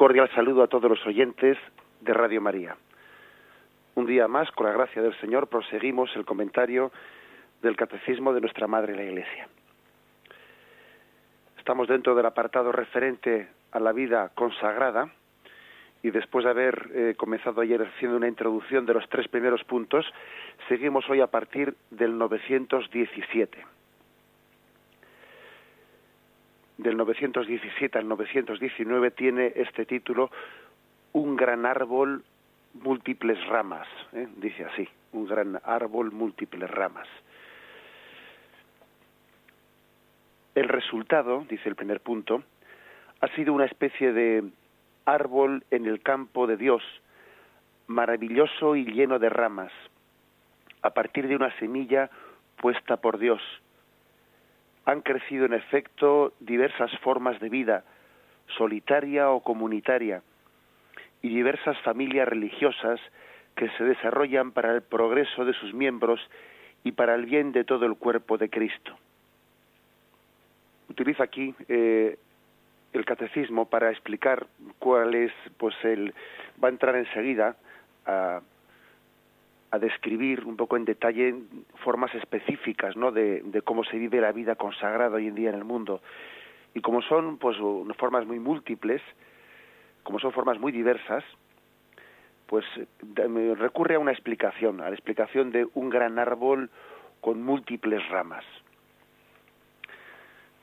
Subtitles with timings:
[0.00, 1.58] cordial saludo a todos los oyentes
[2.00, 2.74] de Radio María.
[3.96, 6.90] Un día más, con la gracia del Señor, proseguimos el comentario
[7.60, 9.46] del Catecismo de nuestra Madre la Iglesia.
[11.58, 15.10] Estamos dentro del apartado referente a la vida consagrada
[16.02, 20.06] y después de haber eh, comenzado ayer haciendo una introducción de los tres primeros puntos,
[20.66, 23.66] seguimos hoy a partir del 917.
[26.80, 30.30] Del 917 al 919 tiene este título
[31.12, 32.24] Un gran árbol,
[32.72, 33.86] múltiples ramas.
[34.14, 34.26] ¿eh?
[34.36, 37.06] Dice así, un gran árbol, múltiples ramas.
[40.54, 42.42] El resultado, dice el primer punto,
[43.20, 44.44] ha sido una especie de
[45.04, 46.82] árbol en el campo de Dios,
[47.88, 49.72] maravilloso y lleno de ramas,
[50.80, 52.08] a partir de una semilla
[52.56, 53.42] puesta por Dios.
[54.90, 57.84] Han crecido en efecto diversas formas de vida,
[58.58, 60.20] solitaria o comunitaria,
[61.22, 62.98] y diversas familias religiosas
[63.54, 66.20] que se desarrollan para el progreso de sus miembros
[66.82, 68.98] y para el bien de todo el cuerpo de Cristo.
[70.88, 72.18] Utiliza aquí eh,
[72.92, 74.48] el catecismo para explicar
[74.80, 76.12] cuál es, pues el,
[76.60, 77.54] va a entrar enseguida
[78.06, 78.40] a,
[79.70, 81.34] a describir un poco en detalle
[81.84, 83.12] formas específicas, ¿no?
[83.12, 86.00] De, cómo se vive la vida consagrada hoy en día en el mundo.
[86.74, 87.56] Y como son, pues,
[87.96, 89.02] formas muy múltiples,
[90.02, 91.24] como son formas muy diversas,
[92.46, 92.64] pues
[93.58, 96.68] recurre a una explicación, a la explicación de un gran árbol
[97.20, 98.44] con múltiples ramas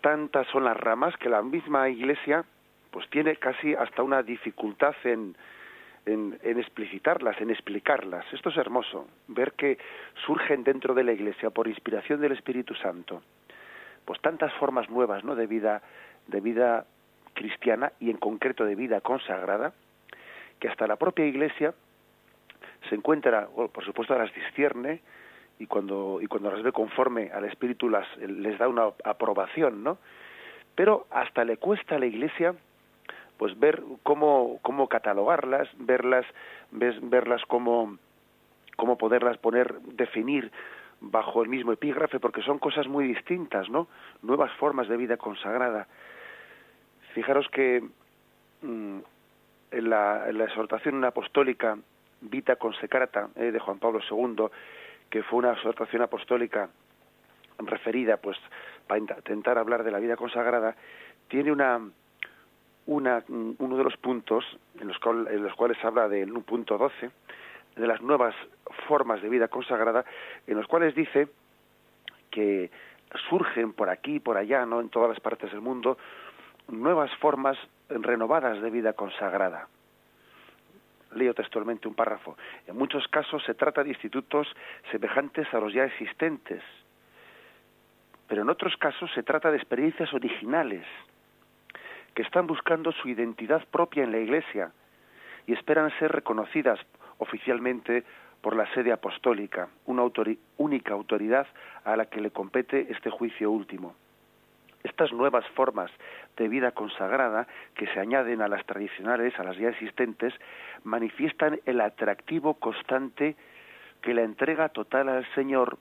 [0.01, 2.45] tantas son las ramas que la misma Iglesia
[2.91, 5.35] pues tiene casi hasta una dificultad en,
[6.07, 8.25] en, en, explicitarlas, en explicarlas.
[8.33, 9.77] Esto es hermoso, ver que
[10.25, 13.21] surgen dentro de la Iglesia por inspiración del Espíritu Santo,
[14.05, 15.35] pues tantas formas nuevas, ¿no?
[15.35, 15.81] De vida,
[16.27, 16.85] de vida
[17.33, 19.73] cristiana y en concreto de vida consagrada,
[20.59, 21.73] que hasta la propia Iglesia
[22.89, 25.01] se encuentra, bueno, por supuesto, las discierne,
[25.59, 29.97] y cuando y cuando las ve conforme al espíritu las les da una aprobación no
[30.75, 32.53] pero hasta le cuesta a la iglesia
[33.37, 36.25] pues ver cómo cómo catalogarlas verlas
[36.71, 37.97] verlas cómo
[38.75, 40.51] cómo poderlas poner definir
[40.99, 43.87] bajo el mismo epígrafe porque son cosas muy distintas no
[44.21, 45.87] nuevas formas de vida consagrada.
[47.13, 47.83] Fijaros que
[48.61, 48.99] mm,
[49.71, 51.77] en, la, en la exhortación apostólica
[52.21, 54.47] Vita Consecrata eh, de Juan Pablo II
[55.09, 56.69] que fue una exhortación apostólica
[57.59, 58.37] referida pues
[58.87, 60.75] para intentar hablar de la vida consagrada
[61.27, 61.81] tiene una
[62.87, 64.43] una uno de los puntos
[64.79, 67.11] en los, cuales, en los cuales habla de un punto 12
[67.75, 68.33] de las nuevas
[68.87, 70.03] formas de vida consagrada
[70.47, 71.27] en los cuales dice
[72.31, 72.71] que
[73.29, 75.97] surgen por aquí por allá no en todas las partes del mundo
[76.69, 77.57] nuevas formas
[77.89, 79.67] renovadas de vida consagrada
[81.15, 82.37] leo textualmente un párrafo.
[82.67, 84.47] En muchos casos se trata de institutos
[84.91, 86.61] semejantes a los ya existentes,
[88.27, 90.85] pero en otros casos se trata de experiencias originales
[92.17, 94.71] que están buscando su identidad propia en la Iglesia
[95.45, 96.79] y esperan ser reconocidas
[97.19, 98.05] oficialmente
[98.41, 100.01] por la sede apostólica, una
[100.57, 101.45] única autoridad
[101.85, 103.93] a la que le compete este juicio último.
[104.83, 105.91] Estas nuevas formas
[106.37, 107.45] de vida consagrada
[107.75, 110.33] que se añaden a las tradicionales, a las ya existentes,
[110.83, 113.35] manifiestan el atractivo constante
[114.01, 115.77] que la entrega total al Señor,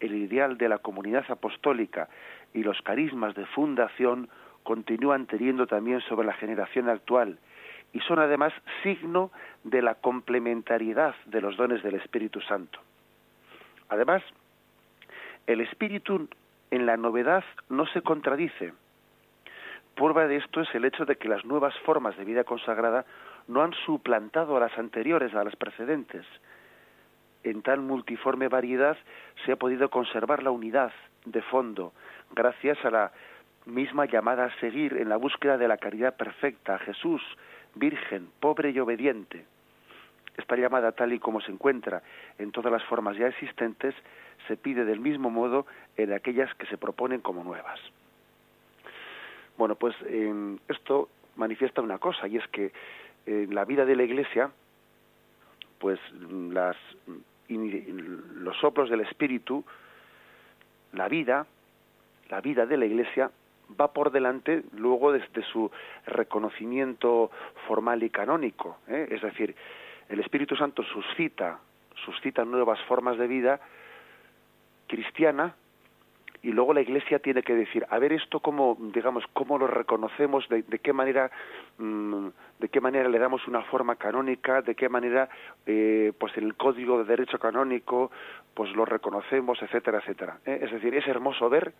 [0.00, 2.08] el ideal de la comunidad apostólica
[2.54, 4.30] y los carismas de fundación
[4.64, 7.38] continúan teniendo también sobre la generación actual
[7.92, 8.52] y son además
[8.82, 9.30] signo
[9.62, 12.80] de la complementariedad de los dones del Espíritu Santo.
[13.88, 14.22] Además,
[15.46, 16.28] el Espíritu
[16.72, 18.72] en la novedad no se contradice.
[19.94, 23.04] Prueba de esto es el hecho de que las nuevas formas de vida consagrada
[23.46, 26.26] no han suplantado a las anteriores, a las precedentes.
[27.44, 28.96] En tal multiforme variedad
[29.44, 30.92] se ha podido conservar la unidad
[31.26, 31.92] de fondo,
[32.32, 33.12] gracias a la
[33.66, 37.22] misma llamada a seguir en la búsqueda de la caridad perfecta Jesús,
[37.74, 39.44] virgen, pobre y obediente.
[40.36, 42.02] Esta llamada tal y como se encuentra
[42.38, 43.94] en todas las formas ya existentes
[44.48, 45.66] se pide del mismo modo
[45.96, 47.80] en aquellas que se proponen como nuevas.
[49.56, 49.94] Bueno, pues
[50.68, 52.72] esto manifiesta una cosa y es que
[53.26, 54.50] en la vida de la Iglesia,
[55.78, 56.76] pues las,
[57.48, 59.64] los soplos del Espíritu,
[60.92, 61.46] la vida,
[62.28, 63.30] la vida de la Iglesia
[63.80, 65.70] va por delante luego desde su
[66.06, 67.30] reconocimiento
[67.66, 69.08] formal y canónico, ¿eh?
[69.10, 69.54] es decir,
[70.08, 71.58] el Espíritu Santo suscita,
[72.04, 73.60] suscita nuevas formas de vida
[74.86, 75.54] cristiana
[76.44, 80.46] y luego la Iglesia tiene que decir, a ver esto cómo, digamos, cómo lo reconocemos,
[80.50, 81.30] de, qué manera,
[81.78, 82.26] mm,
[82.58, 85.30] de qué manera le damos una forma canónica, de qué manera,
[85.64, 88.10] eh, pues en el Código de Derecho Canónico,
[88.52, 90.36] pues lo reconocemos, etcétera, etcétera.
[90.44, 90.60] ¿eh?
[90.60, 91.72] Es decir, es hermoso ver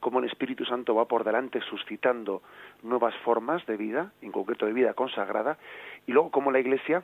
[0.00, 2.42] cómo el Espíritu Santo va por delante suscitando
[2.82, 5.58] nuevas formas de vida, en concreto de vida consagrada,
[6.06, 7.02] y luego cómo la Iglesia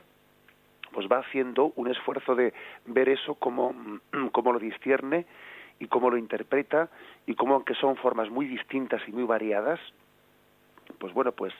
[0.91, 2.53] pues va haciendo un esfuerzo de
[2.85, 3.75] ver eso como,
[4.31, 5.25] como lo discierne
[5.79, 6.89] y cómo lo interpreta
[7.25, 9.79] y cómo aunque son formas muy distintas y muy variadas,
[10.99, 11.53] pues bueno, pues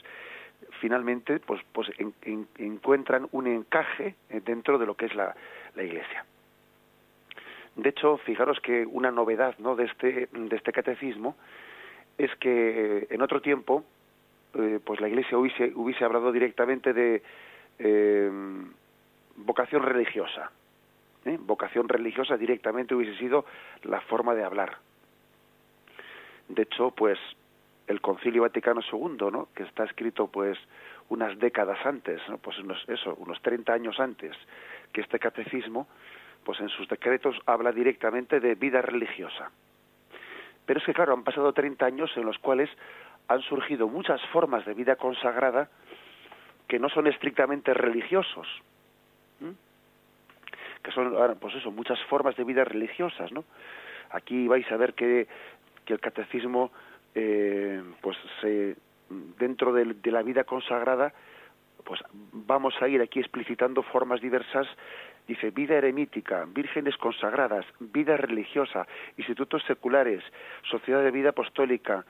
[0.80, 1.90] finalmente pues pues
[2.58, 5.36] encuentran un encaje dentro de lo que es la,
[5.76, 6.26] la Iglesia.
[7.76, 9.76] De hecho, fijaros que una novedad ¿no?
[9.76, 11.36] de este de este catecismo
[12.18, 13.84] es que en otro tiempo
[14.54, 17.22] eh, pues la Iglesia hubiese, hubiese hablado directamente de
[17.80, 18.32] eh,
[19.36, 20.52] vocación religiosa
[21.26, 21.38] ¿eh?
[21.40, 23.46] vocación religiosa directamente hubiese sido
[23.84, 24.78] la forma de hablar.
[26.48, 27.20] De hecho, pues
[27.88, 29.50] el Concilio Vaticano II, ¿no?
[29.56, 30.58] que está escrito pues
[31.10, 32.38] unas décadas antes, ¿no?
[32.38, 34.36] pues unos, eso, unos 30 años antes
[34.94, 35.88] que este catecismo,
[36.46, 39.52] pues en sus decretos habla directamente de vida religiosa.
[40.66, 42.70] Pero es que claro, han pasado 30 años en los cuales
[43.28, 45.70] han surgido muchas formas de vida consagrada
[46.68, 48.48] que no son estrictamente religiosos
[50.86, 53.44] que son, pues eso, muchas formas de vida religiosas, ¿no?
[54.12, 55.28] Aquí vais a ver que,
[55.84, 56.72] que el catecismo,
[57.16, 58.76] eh, pues se,
[59.40, 61.12] dentro de, la vida consagrada,
[61.84, 62.02] pues
[62.32, 64.68] vamos a ir aquí explicitando formas diversas
[65.28, 68.88] dice vida eremítica, vírgenes consagradas, vida religiosa,
[69.18, 70.24] institutos seculares,
[70.70, 72.06] sociedad de vida apostólica,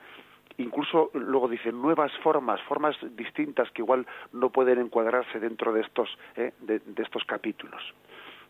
[0.58, 6.08] incluso luego dice nuevas formas, formas distintas que igual no pueden encuadrarse dentro de estos,
[6.36, 7.82] eh, de, estos capítulos.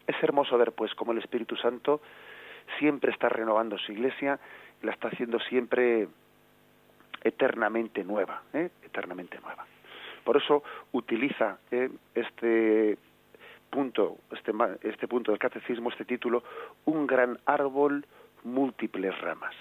[0.06, 2.00] Es hermoso ver, pues, cómo el Espíritu Santo
[2.78, 4.38] siempre está renovando su iglesia
[4.82, 6.08] y la está haciendo siempre
[7.22, 8.70] eternamente nueva, ¿eh?
[8.84, 9.66] eternamente nueva.
[10.24, 11.88] Por eso utiliza ¿eh?
[12.14, 12.98] este
[13.76, 14.52] punto, este,
[14.88, 16.42] este punto del catecismo, este título,
[16.86, 18.06] un gran árbol,
[18.42, 19.54] múltiples ramas.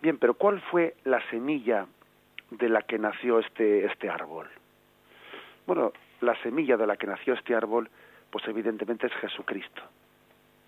[0.00, 1.86] Bien, pero ¿cuál fue la semilla
[2.50, 4.48] de la que nació este, este árbol?
[5.66, 7.90] Bueno, la semilla de la que nació este árbol
[8.30, 9.82] pues evidentemente es Jesucristo.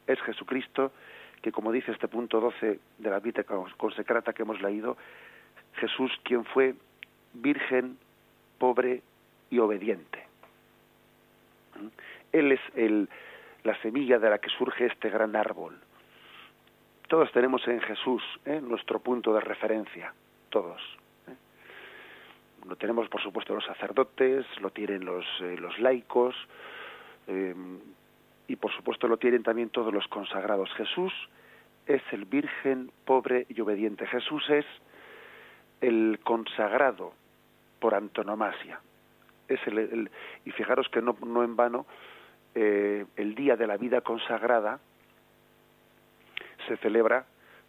[0.07, 0.93] Es Jesucristo
[1.41, 3.43] que, como dice este punto 12 de la vida
[3.79, 4.99] consecrata que hemos leído,
[5.77, 6.75] Jesús quien fue
[7.33, 7.97] virgen,
[8.59, 9.01] pobre
[9.49, 10.29] y obediente.
[12.33, 13.09] Él es el,
[13.65, 15.79] la semilla de la que surge este gran árbol.
[17.09, 18.61] Todos tenemos en Jesús ¿eh?
[18.63, 20.13] nuestro punto de referencia,
[20.51, 20.81] todos.
[21.27, 21.35] ¿eh?
[22.69, 26.35] Lo tenemos, por supuesto, los sacerdotes, lo tienen los, eh, los laicos,
[27.29, 27.79] Em,
[28.49, 30.73] y por supuesto lo tienen también todos los consagrados.
[30.73, 31.13] Jesús
[31.87, 34.07] es el virgen pobre y obediente.
[34.07, 34.65] Jesús es
[35.83, 37.13] el consagrado
[37.79, 38.81] por antonomasia.
[39.47, 40.11] Es el,
[40.47, 41.87] y fijaros que no, no en vano
[42.55, 44.81] eh, el día de la vida consagrada
[46.67, 47.27] se celebra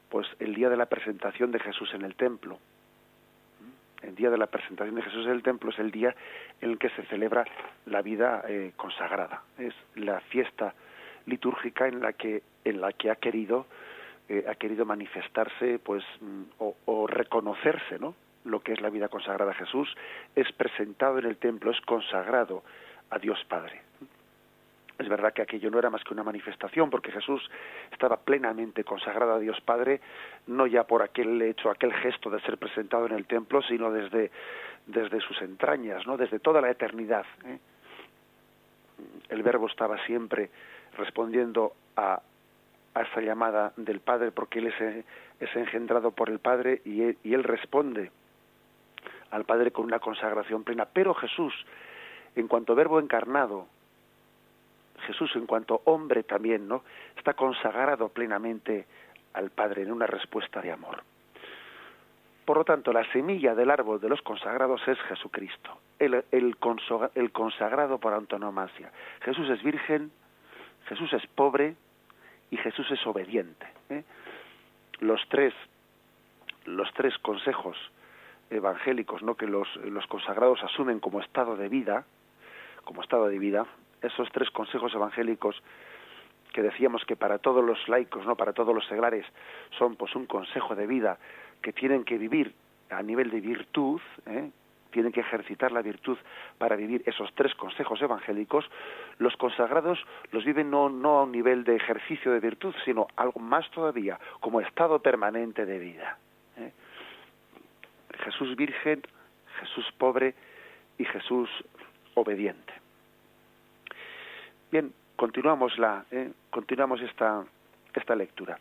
[0.09, 2.59] pues el día de la presentación de Jesús en el templo
[4.01, 6.15] el día de la presentación de Jesús en el templo es el día
[6.61, 7.45] en el que se celebra
[7.85, 9.43] la vida eh, consagrada.
[9.57, 10.73] Es la fiesta
[11.25, 13.65] litúrgica en la que en la que ha querido
[14.29, 18.15] eh, ha querido manifestarse pues mm, o, o, reconocerse, ¿no?
[18.45, 19.53] Lo que es la vida consagrada.
[19.53, 19.93] Jesús
[20.35, 22.63] es presentado en el templo, es consagrado
[23.09, 23.81] a Dios Padre.
[25.00, 27.50] Es verdad que aquello no era más que una manifestación, porque Jesús
[27.89, 30.01] estaba plenamente consagrado a Dios Padre,
[30.48, 34.29] no ya por aquel hecho, aquel gesto de ser presentado en el templo, sino desde,
[34.86, 36.18] desde sus entrañas, ¿no?
[36.18, 37.25] desde toda la eternidad.
[37.46, 37.60] ¿eh?
[39.29, 40.50] El Verbo estaba siempre
[40.98, 42.22] respondiendo a,
[42.94, 45.06] a esa llamada del Padre, porque Él es,
[45.39, 48.12] es engendrado por el Padre y él, y él responde
[49.32, 50.86] al Padre con una consagración plena.
[50.91, 51.53] Pero Jesús,
[52.36, 53.68] en cuanto Verbo encarnado,
[55.10, 56.84] Jesús en cuanto hombre también, ¿no?
[57.18, 58.86] Está consagrado plenamente
[59.34, 61.01] al Padre en una respuesta de amor.
[62.46, 66.56] Por lo tanto, la semilla del árbol de los consagrados es Jesucristo, el,
[67.32, 68.92] consagrado por antonomasia.
[69.22, 70.12] Jesús es virgen,
[70.86, 71.75] Jesús es pobre
[72.51, 73.66] y Jesús es obediente.
[73.89, 74.04] ¿eh?
[75.00, 75.56] Los tres,
[76.66, 77.78] los tres consejos
[78.51, 79.34] evangélicos, ¿no?
[79.34, 82.06] que los consagrados asumen como estado de vida,
[82.84, 83.66] como estado de vida,
[84.01, 85.62] esos tres consejos evangélicos
[86.53, 89.25] que decíamos que para todos los laicos, no para todos los seglares,
[89.77, 91.18] son pues un consejo de vida
[91.62, 92.53] que tienen que vivir
[92.89, 94.50] a nivel de virtud, ¿eh?
[94.91, 96.18] tienen que ejercitar la virtud
[96.58, 98.65] para vivir esos tres consejos evangélicos,
[99.20, 100.00] los consagrados
[100.32, 104.20] los viven no, no a un nivel de ejercicio de virtud, sino algo más todavía,
[104.39, 106.18] como estado permanente de vida.
[106.58, 106.72] ¿eh?
[108.24, 109.03] Jesús virgen,
[109.60, 110.34] Jesús pobre
[110.98, 111.50] y Jesús
[112.15, 112.68] obediente.
[114.71, 116.31] Bien, continuamos la, ¿eh?
[116.51, 117.43] continuamos esta,
[117.93, 118.59] esta lectura.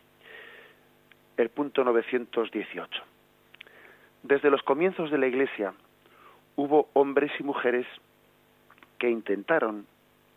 [1.37, 3.03] El punto 918.
[4.23, 5.73] Desde los comienzos de la Iglesia
[6.55, 7.85] hubo hombres y mujeres
[8.97, 9.85] que intentaron,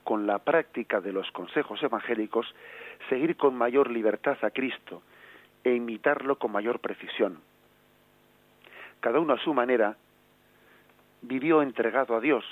[0.04, 2.46] con la práctica de los consejos evangélicos,
[3.08, 5.02] seguir con mayor libertad a Cristo
[5.64, 7.38] e imitarlo con mayor precisión.
[9.00, 9.96] Cada uno a su manera
[11.22, 12.44] vivió entregado a Dios.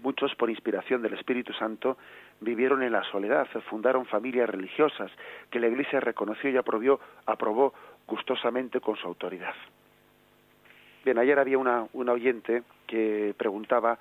[0.00, 1.96] Muchos, por inspiración del Espíritu Santo,
[2.40, 5.10] vivieron en la soledad, fundaron familias religiosas
[5.50, 7.74] que la Iglesia reconoció y aprobó, aprobó
[8.06, 9.54] gustosamente con su autoridad.
[11.04, 13.98] Bien, ayer había una, una oyente que preguntaba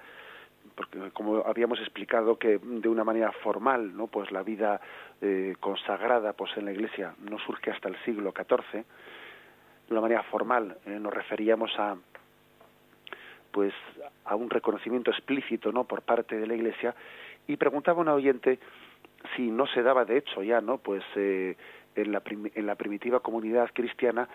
[0.75, 4.81] porque como habíamos explicado que de una manera formal no pues la vida
[5.21, 10.23] eh, consagrada pues en la iglesia no surge hasta el siglo XIV de una manera
[10.23, 11.95] formal eh, nos referíamos a
[13.51, 13.73] pues
[14.25, 16.93] a un reconocimiento explícito no por parte de la iglesia
[17.47, 18.59] y preguntaba una oyente
[19.35, 21.55] si no se daba de hecho ya no pues eh,
[21.95, 24.27] en la en la primitiva comunidad cristiana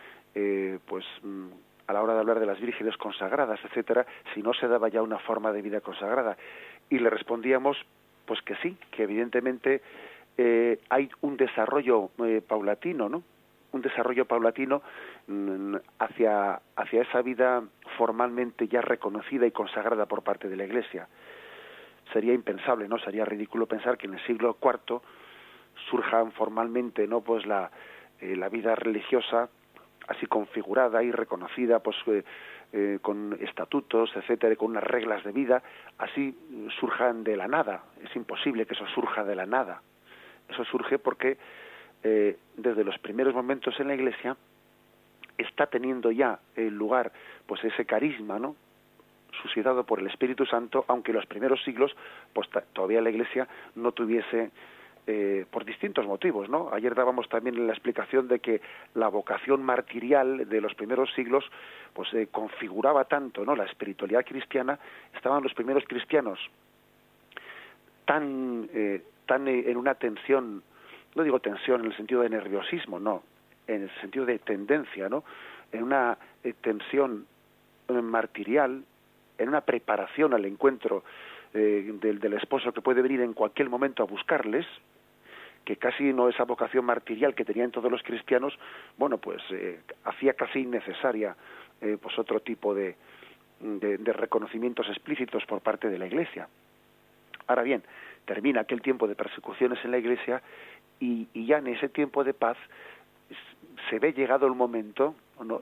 [0.86, 1.48] pues mm,
[1.86, 5.02] a la hora de hablar de las vírgenes consagradas, etcétera, si no se daba ya
[5.02, 6.36] una forma de vida consagrada.
[6.90, 7.76] Y le respondíamos,
[8.26, 9.82] pues que sí, que evidentemente
[10.38, 13.22] eh, hay un desarrollo eh, paulatino, ¿no?
[13.72, 14.82] Un desarrollo paulatino
[15.26, 17.62] mm, hacia, hacia esa vida
[17.96, 21.08] formalmente ya reconocida y consagrada por parte de la Iglesia.
[22.12, 22.98] Sería impensable, ¿no?
[22.98, 25.00] Sería ridículo pensar que en el siglo IV
[25.90, 27.20] surjan formalmente, ¿no?
[27.20, 27.70] Pues la,
[28.20, 29.48] eh, la vida religiosa
[30.08, 32.24] así configurada y reconocida pues eh,
[32.72, 35.62] eh, con estatutos etcétera con unas reglas de vida
[35.98, 36.36] así
[36.80, 39.82] surjan de la nada es imposible que eso surja de la nada
[40.48, 41.38] eso surge porque
[42.02, 44.36] eh, desde los primeros momentos en la iglesia
[45.38, 47.12] está teniendo ya el lugar
[47.46, 48.56] pues ese carisma no
[49.42, 51.94] suscitado por el Espíritu Santo aunque en los primeros siglos
[52.32, 54.50] pues todavía la iglesia no tuviese
[55.04, 56.70] eh, por distintos motivos, ¿no?
[56.72, 58.60] Ayer dábamos también la explicación de que
[58.94, 61.44] la vocación martirial de los primeros siglos,
[61.92, 63.56] pues eh, configuraba tanto, ¿no?
[63.56, 64.78] La espiritualidad cristiana,
[65.12, 66.38] estaban los primeros cristianos
[68.04, 70.62] tan, eh, tan en una tensión,
[71.16, 73.24] no digo tensión en el sentido de nerviosismo, no,
[73.66, 75.24] en el sentido de tendencia, ¿no?
[75.72, 76.16] En una
[76.60, 77.26] tensión
[77.88, 78.84] martirial,
[79.42, 81.04] en una preparación al encuentro
[81.52, 84.66] del, del, esposo que puede venir en cualquier momento a buscarles,
[85.64, 88.58] que casi no esa vocación martirial que tenían todos los cristianos,
[88.96, 91.36] bueno, pues eh, hacía casi innecesaria
[91.80, 92.96] eh, pues otro tipo de,
[93.60, 96.48] reconocimientos explícitos por parte de la Iglesia.
[97.46, 97.82] Ahora bien,
[98.24, 100.42] termina aquel tiempo de persecuciones en la Iglesia
[100.98, 102.56] y, y ya en ese tiempo de paz
[103.88, 105.14] se ve llegado el momento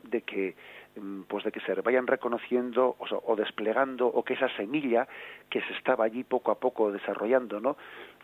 [0.04, 0.54] de que
[1.28, 5.06] pues de que se vayan reconociendo o, o, desplegando o que esa semilla
[5.48, 7.76] que se estaba allí poco a poco desarrollando no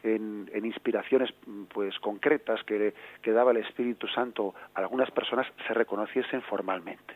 [0.03, 1.33] en, inspiraciones
[1.73, 7.15] pues concretas que, que daba el Espíritu Santo a algunas personas se reconociesen formalmente.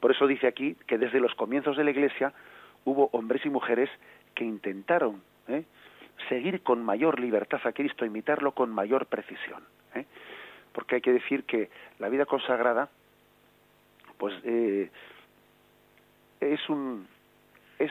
[0.00, 2.32] Por eso dice aquí que desde los comienzos de la Iglesia
[2.84, 3.88] hubo hombres y mujeres
[4.34, 5.64] que intentaron ¿eh?
[6.28, 9.62] seguir con mayor libertad a Cristo, imitarlo con mayor precisión.
[9.94, 10.06] ¿eh?
[10.72, 12.88] Porque hay que decir que la vida consagrada,
[14.22, 14.88] pues eh,
[16.38, 17.08] es un
[17.76, 17.90] es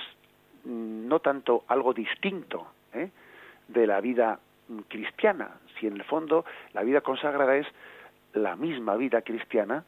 [0.63, 3.09] no tanto algo distinto ¿eh?
[3.67, 4.39] de la vida
[4.87, 7.67] cristiana, si en el fondo la vida consagrada es
[8.31, 9.83] la misma vida cristiana,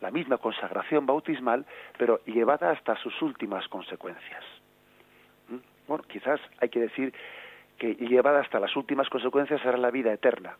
[0.00, 1.66] la misma consagración bautismal,
[1.98, 4.42] pero llevada hasta sus últimas consecuencias.
[5.50, 5.58] ¿Mm?
[5.86, 7.12] Bueno, quizás hay que decir
[7.76, 10.56] que llevada hasta las últimas consecuencias será la vida eterna.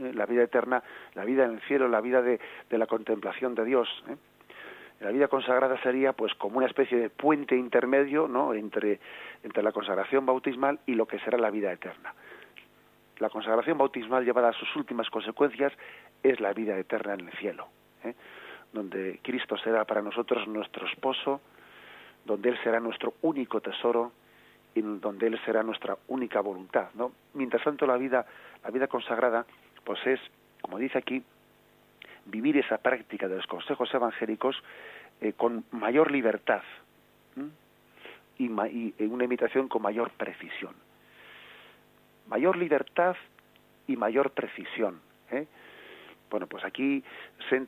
[0.00, 0.12] ¿eh?
[0.12, 0.82] La vida eterna,
[1.14, 2.38] la vida en el cielo, la vida de,
[2.68, 3.88] la contemplación de Dios.
[4.06, 4.16] ¿eh?
[5.00, 8.52] La vida consagrada sería pues como una especie de puente intermedio ¿no?
[8.52, 9.00] entre,
[9.42, 12.14] entre la consagración bautismal y lo que será la vida eterna.
[13.18, 15.72] La consagración bautismal llevada a sus últimas consecuencias
[16.22, 17.68] es la vida eterna en el cielo,
[18.04, 18.14] ¿eh?
[18.72, 21.40] donde Cristo será para nosotros nuestro esposo,
[22.26, 24.12] donde Él será nuestro único tesoro
[24.74, 26.90] y donde Él será nuestra única voluntad.
[26.94, 27.12] ¿no?
[27.32, 28.26] Mientras tanto la vida,
[28.62, 29.46] la vida consagrada
[29.82, 30.20] pues es,
[30.60, 31.22] como dice aquí,
[32.26, 34.56] vivir esa práctica de los consejos evangélicos
[35.20, 36.62] eh, con mayor libertad
[38.38, 38.48] y,
[39.04, 40.74] una imitación con mayor precisión.
[42.28, 43.16] Mayor libertad
[43.86, 45.00] y mayor precisión.
[45.30, 45.46] ¿eh?
[46.30, 47.04] Bueno, pues aquí
[47.48, 47.60] se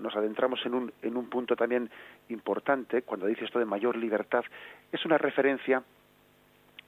[0.00, 1.90] nos adentramos en un, en un punto también
[2.28, 4.44] importante cuando dice esto de mayor libertad.
[4.90, 5.82] Es una referencia,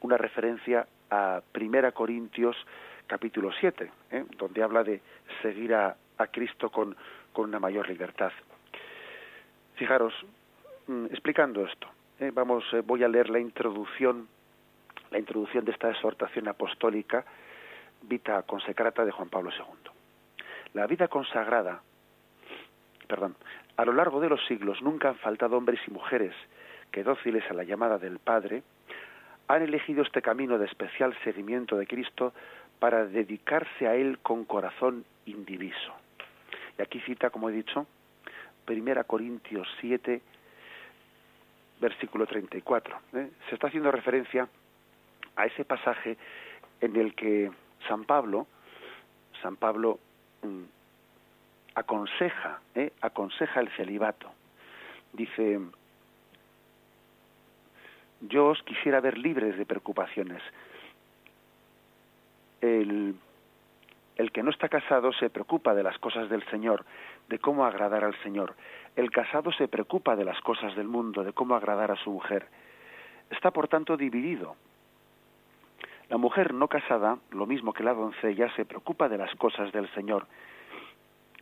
[0.01, 2.57] una referencia a Primera Corintios
[3.07, 4.25] capítulo 7, ¿eh?
[4.37, 5.01] donde habla de
[5.43, 6.97] seguir a, a Cristo con,
[7.33, 8.33] con, una mayor libertad.
[9.77, 10.13] Fijaros,
[10.87, 11.89] mm, explicando esto,
[12.21, 12.31] ¿eh?
[12.33, 14.29] vamos, eh, voy a leer la introducción,
[15.11, 17.25] la introducción de esta exhortación apostólica,
[18.03, 19.91] Vita Consecrata de Juan Pablo II.
[20.75, 21.81] La vida consagrada,
[23.07, 23.37] perdón,
[23.77, 26.35] a lo largo de los siglos nunca han faltado hombres y mujeres
[26.91, 28.63] que dóciles a la llamada del Padre,
[29.47, 32.33] han elegido este camino de especial seguimiento de Cristo
[32.79, 35.95] para dedicarse a Él con corazón indiviso.
[36.79, 37.87] Y aquí cita, como he dicho,
[38.65, 40.21] Primera Corintios 7,
[41.81, 43.01] versículo 34.
[43.15, 43.31] ¿eh?
[43.49, 44.49] Se está haciendo referencia
[45.37, 46.17] a ese pasaje
[46.81, 47.51] en el que
[47.89, 48.47] San Pablo,
[49.43, 49.99] San Pablo
[50.43, 50.65] mm,
[51.75, 52.93] aconseja, ¿eh?
[53.01, 54.31] aconseja el celibato.
[55.13, 55.61] Dice,
[58.21, 60.43] yo os quisiera ver libres de preocupaciones.
[62.61, 63.15] El,
[64.19, 66.85] el que no está casado se preocupa de las cosas del Señor,
[67.29, 68.55] de cómo agradar al Señor.
[68.97, 72.47] El casado se preocupa de las cosas del mundo, de cómo agradar a su mujer.
[73.31, 74.57] Está por tanto dividido.
[76.09, 79.89] La mujer no casada, lo mismo que la doncella, se preocupa de las cosas del
[79.95, 80.27] Señor,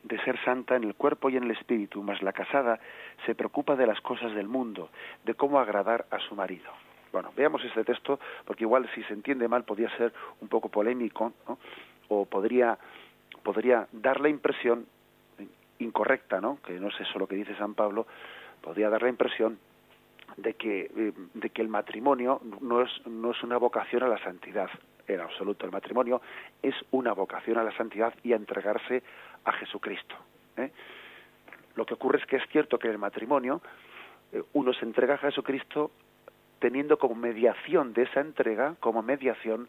[0.02, 2.78] de ser santa en el cuerpo y en el espíritu, mas la casada
[3.24, 4.90] se preocupa de las cosas del mundo,
[5.24, 6.70] de cómo agradar a su marido.
[7.10, 11.32] Bueno, veamos este texto, porque igual si se entiende mal podría ser un poco polémico,
[11.48, 11.58] ¿no?
[12.08, 12.78] O podría,
[13.42, 14.86] podría dar la impresión
[15.78, 16.58] incorrecta, ¿no?
[16.64, 18.06] que no es eso lo que dice San Pablo,
[18.60, 19.58] podría dar la impresión
[20.36, 24.18] de que, eh, de que el matrimonio no es, no es una vocación a la
[24.22, 24.68] santidad
[25.06, 25.64] en absoluto.
[25.64, 26.20] El matrimonio
[26.62, 29.02] es una vocación a la santidad y a entregarse
[29.44, 30.16] a Jesucristo.
[30.56, 30.70] ¿eh?
[31.74, 33.60] Lo que ocurre es que es cierto que en el matrimonio
[34.32, 35.90] eh, uno se entrega a Jesucristo
[36.58, 39.68] teniendo como mediación de esa entrega, como mediación,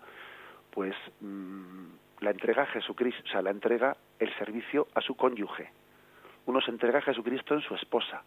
[0.72, 1.86] pues mm,
[2.20, 5.70] la entrega a Jesucristo, o sea, la entrega el servicio a su cónyuge.
[6.46, 8.24] Uno se entrega a Jesucristo en su esposa,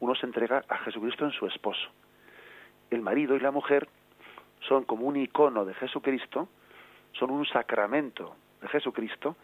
[0.00, 1.88] uno se entrega a Jesucristo en su esposo.
[2.90, 3.88] El marido y la mujer
[4.60, 6.48] son como un icono de Jesucristo,
[7.12, 9.36] son un sacramento de Jesucristo,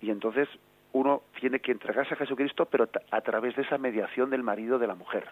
[0.00, 0.48] y entonces
[0.92, 4.86] uno tiene que entregarse a Jesucristo, pero a través de esa mediación del marido de
[4.86, 5.28] la mujer.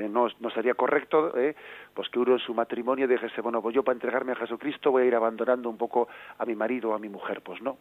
[0.00, 1.54] Eh, no, sería correcto eh,
[1.94, 5.02] pues que uno en su matrimonio dijese, bueno, pues yo para entregarme a Jesucristo voy
[5.02, 6.08] a ir abandonando un poco
[6.38, 7.42] a mi marido o a mi mujer.
[7.42, 7.76] Pues no,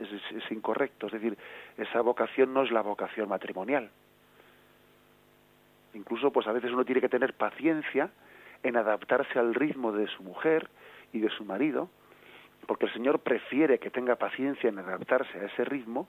[0.00, 1.06] es, es, incorrecto.
[1.06, 1.36] Es decir,
[1.76, 3.90] esa vocación no es la vocación matrimonial.
[5.94, 8.10] Incluso, pues a veces uno tiene que tener paciencia
[8.62, 10.68] en adaptarse al ritmo de su mujer
[11.12, 11.88] y de su marido,
[12.66, 16.08] porque el Señor prefiere que tenga paciencia en adaptarse a ese ritmo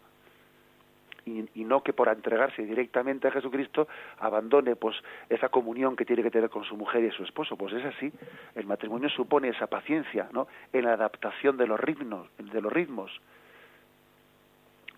[1.26, 3.88] y, y, no que por entregarse directamente a Jesucristo
[4.20, 4.96] abandone pues
[5.30, 7.58] esa comunión que tiene que tener con su mujer y su esposo.
[7.58, 8.12] Pues es así.
[8.54, 13.12] El matrimonio supone esa paciencia no en la adaptación de los ritmos de los ritmos.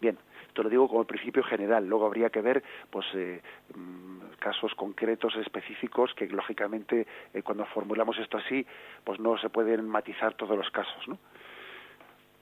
[0.01, 0.17] Bien
[0.57, 1.87] esto lo digo como principio general.
[1.87, 3.43] Luego habría que ver pues eh,
[3.75, 8.65] mm, casos concretos específicos que lógicamente eh, cuando formulamos esto así
[9.03, 11.19] pues no se pueden matizar todos los casos no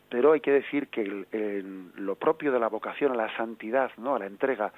[0.09, 4.15] pero hay que decir que el, lo propio de la vocación a la santidad, ¿no?
[4.15, 4.71] a la entrega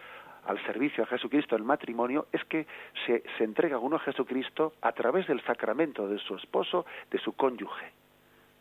[0.45, 2.65] al servicio a Jesucristo el matrimonio es que
[3.05, 7.33] se, se entrega uno a Jesucristo a través del sacramento de su esposo, de su
[7.33, 7.91] cónyuge,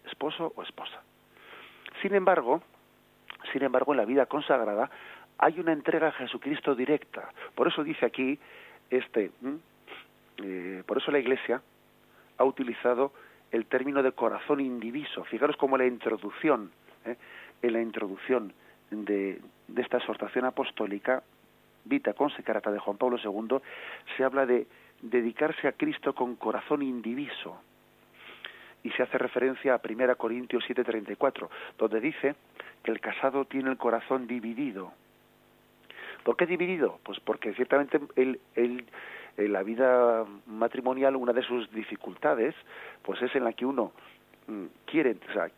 [0.05, 1.02] esposo o esposa.
[2.02, 2.62] Sin embargo,
[3.52, 4.90] sin embargo, en la vida consagrada
[5.38, 7.31] hay una entrega a Jesucristo directa.
[7.55, 8.38] Por eso dice aquí
[8.90, 9.31] este,
[10.38, 11.62] eh, por eso la Iglesia
[12.38, 13.12] ha utilizado
[13.52, 15.24] el término de corazón indiviso.
[15.24, 16.70] Fijaros cómo la introducción,
[17.04, 17.16] ¿eh?
[17.62, 18.52] en la introducción
[18.90, 21.22] de, de, esta exhortación apostólica,
[21.85, 23.59] Vita Consecrata de Juan Pablo II,
[24.16, 24.66] se habla de
[25.02, 27.61] dedicarse a Cristo con corazón indiviso.
[28.82, 32.35] Y se hace referencia a 1 Corintios 7:34, donde dice
[32.82, 34.92] que el casado tiene el corazón dividido.
[36.22, 36.98] ¿Por qué dividido?
[37.04, 38.40] Pues porque ciertamente él
[39.37, 42.55] en la vida matrimonial una de sus dificultades
[43.03, 43.92] pues es en la que uno
[44.46, 45.51] mm, quiere, o sea,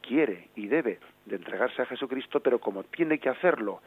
[0.00, 3.80] quiere y debe de entregarse a Jesucristo, pero como tiene que hacerlo,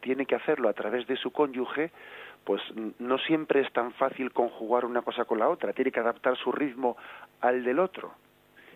[0.00, 1.90] tiene que hacerlo a través de su cónyuge,
[2.44, 2.60] pues
[2.98, 6.52] no siempre es tan fácil conjugar una cosa con la otra, tiene que adaptar su
[6.52, 6.96] ritmo
[7.40, 8.12] al del otro.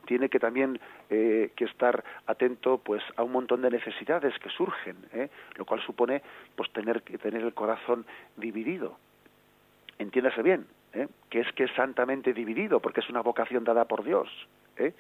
[0.07, 4.97] Tiene que también eh, que estar atento pues a un montón de necesidades que surgen
[5.13, 5.29] ¿eh?
[5.57, 6.23] lo cual supone
[6.57, 8.07] pues tener que tener el corazón
[8.39, 8.97] dividido
[9.99, 11.09] entiéndase bien, ¿eh?
[11.31, 14.29] que es que es santamente dividido, porque es una vocación dada por Dios.
[14.77, 14.93] ¿eh?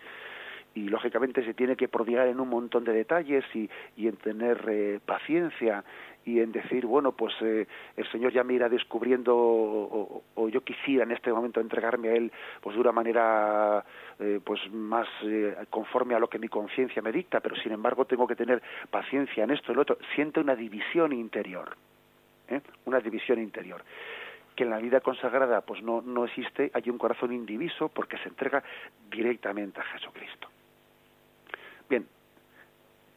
[0.74, 4.64] y lógicamente se tiene que prodigar en un montón de detalles y, y en tener
[4.68, 5.82] eh, paciencia
[6.24, 11.04] y en decir, bueno, pues eh, el Señor ya me irá descubriendo o, yo quisiera
[11.04, 12.30] en este momento entregarme a Él
[12.60, 13.84] pues de una manera
[14.20, 18.04] eh, pues más eh, conforme a lo que mi conciencia me dicta, pero sin embargo
[18.04, 19.98] tengo que tener paciencia en esto y lo otro.
[20.14, 21.76] Siente una división interior,
[22.48, 22.60] ¿eh?
[22.84, 23.82] una división interior
[24.58, 28.28] que en la vida consagrada pues no, no existe, hay un corazón indiviso porque se
[28.28, 28.60] entrega
[29.08, 30.48] directamente a Jesucristo.
[31.88, 32.04] Bien,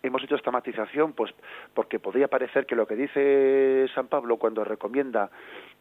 [0.03, 1.33] hemos hecho esta matización pues
[1.73, 5.31] porque podría parecer que lo que dice San Pablo cuando recomienda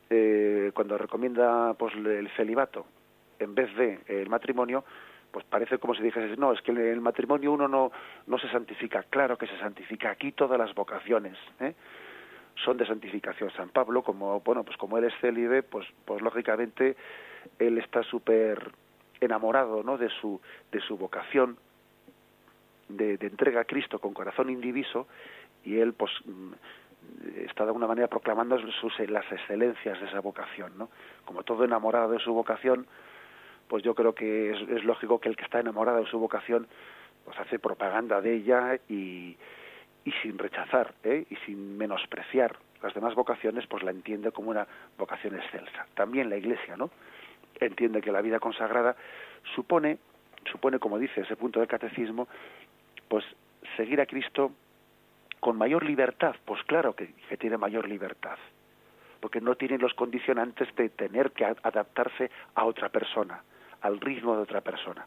[0.09, 2.87] eh, cuando recomienda pues el celibato
[3.39, 4.83] en vez de el matrimonio
[5.31, 7.93] pues parece como si dijese no es que en el matrimonio uno no
[8.27, 11.75] no se santifica claro que se santifica aquí todas las vocaciones ¿eh?
[12.65, 16.97] Son de santificación San Pablo como bueno pues como él es célibe pues pues lógicamente
[17.59, 18.73] él está súper
[19.21, 20.41] enamorado no de su
[20.73, 21.57] de su vocación
[22.89, 25.07] de, entrega a Cristo con corazón indiviso
[25.65, 26.53] y él pues mm,
[27.47, 30.89] está de alguna manera proclamando sus, las excelencias de esa vocación, ¿no?
[31.25, 32.87] Como todo enamorado de su vocación,
[33.69, 36.67] pues yo creo que es, lógico que el que está enamorado de su vocación
[37.25, 39.37] pues hace propaganda de ella y,
[40.05, 41.27] y sin rechazar ¿eh?
[41.29, 45.87] y sin menospreciar las demás vocaciones, pues la entiende como una vocación excelsa.
[45.95, 46.91] También la Iglesia, ¿no?
[47.59, 48.97] Entiende que la vida consagrada
[49.55, 49.99] supone,
[50.51, 52.27] supone, como dice ese punto del catecismo,
[53.09, 53.25] pues
[53.77, 54.53] seguir a Cristo
[55.41, 58.39] con mayor libertad, pues claro que, tiene mayor libertad,
[59.21, 63.43] porque no tiene los condicionantes de tener que adaptarse a otra persona,
[63.81, 65.07] al ritmo de otra persona.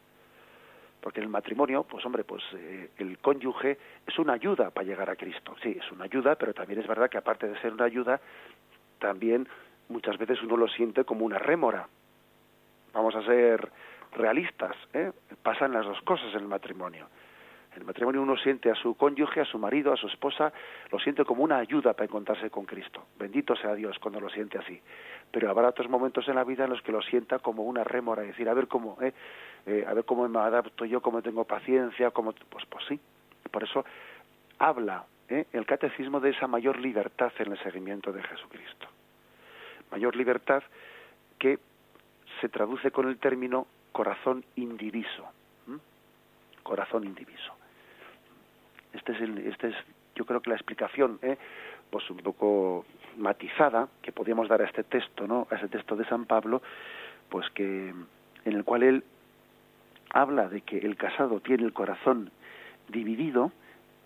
[1.04, 5.10] Porque en el matrimonio, pues hombre, pues eh, el cónyuge es una ayuda para llegar
[5.10, 5.54] a Cristo.
[5.62, 8.22] Sí, es una ayuda, pero también es verdad que aparte de ser una ayuda,
[8.98, 9.46] también
[9.90, 11.86] muchas veces uno lo siente como una rémora.
[12.94, 13.70] Vamos a ser
[14.12, 15.12] realistas, ¿eh?
[15.42, 17.06] pasan las dos cosas en el matrimonio
[17.76, 20.52] el matrimonio uno siente a su cónyuge, a su marido, a su esposa,
[20.90, 23.06] lo siente como una ayuda para encontrarse con Cristo.
[23.18, 24.80] Bendito sea Dios cuando lo siente así.
[25.30, 28.22] Pero habrá otros momentos en la vida en los que lo sienta como una rémora,
[28.22, 29.12] decir, a ver cómo, eh,
[29.66, 33.00] eh, a ver cómo me adapto yo, cómo tengo paciencia, cómo, pues, pues sí.
[33.50, 33.84] Por eso
[34.58, 38.86] habla eh, el catecismo de esa mayor libertad en el seguimiento de Jesucristo.
[39.90, 40.62] Mayor libertad
[41.38, 41.58] que
[42.40, 45.28] se traduce con el término corazón indiviso.
[46.62, 47.52] Corazón indiviso.
[48.94, 49.74] Este es, el, este es
[50.14, 51.36] yo creo que la explicación, ¿eh?
[51.90, 52.84] pues un poco
[53.16, 55.46] matizada que podíamos dar a este texto, ¿no?
[55.50, 56.62] A ese texto de San Pablo,
[57.28, 57.88] pues que
[58.44, 59.04] en el cual él
[60.10, 62.30] habla de que el casado tiene el corazón
[62.88, 63.52] dividido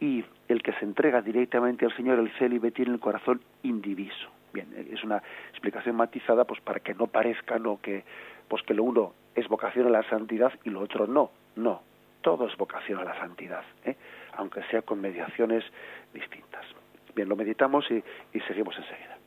[0.00, 4.28] y el que se entrega directamente al Señor, el célibe, tiene el corazón indiviso.
[4.52, 8.04] Bien, es una explicación matizada pues para que no parezca no que
[8.48, 11.82] pues que lo uno es vocación a la santidad y lo otro no, no,
[12.20, 13.64] todo es vocación a la santidad.
[13.84, 13.96] ¿eh?
[14.38, 15.64] aunque sea con mediaciones
[16.14, 16.64] distintas.
[17.14, 19.18] Bien, lo meditamos y seguimos enseguida.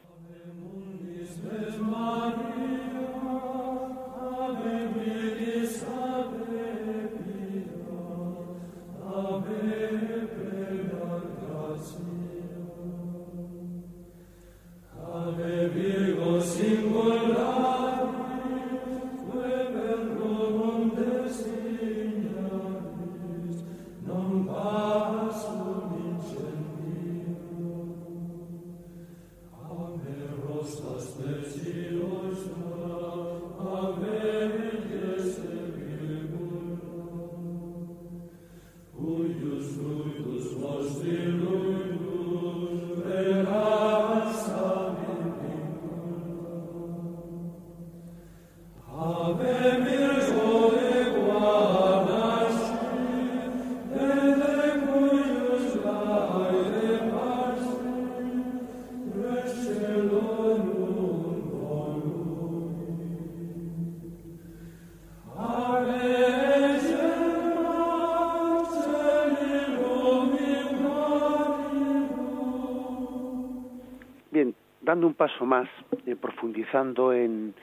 [74.92, 75.70] Dando un paso más,
[76.06, 77.56] eh, profundizando en,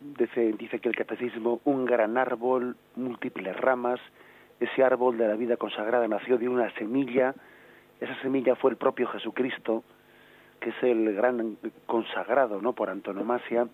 [0.00, 4.00] dice, que el catecismo, un gran árbol, múltiples ramas,
[4.58, 7.36] ese árbol de la vida consagrada nació de una semilla,
[8.00, 9.84] esa semilla fue el propio Jesucristo,
[10.58, 13.68] que es el gran consagrado, ¿no?, por antonomasia.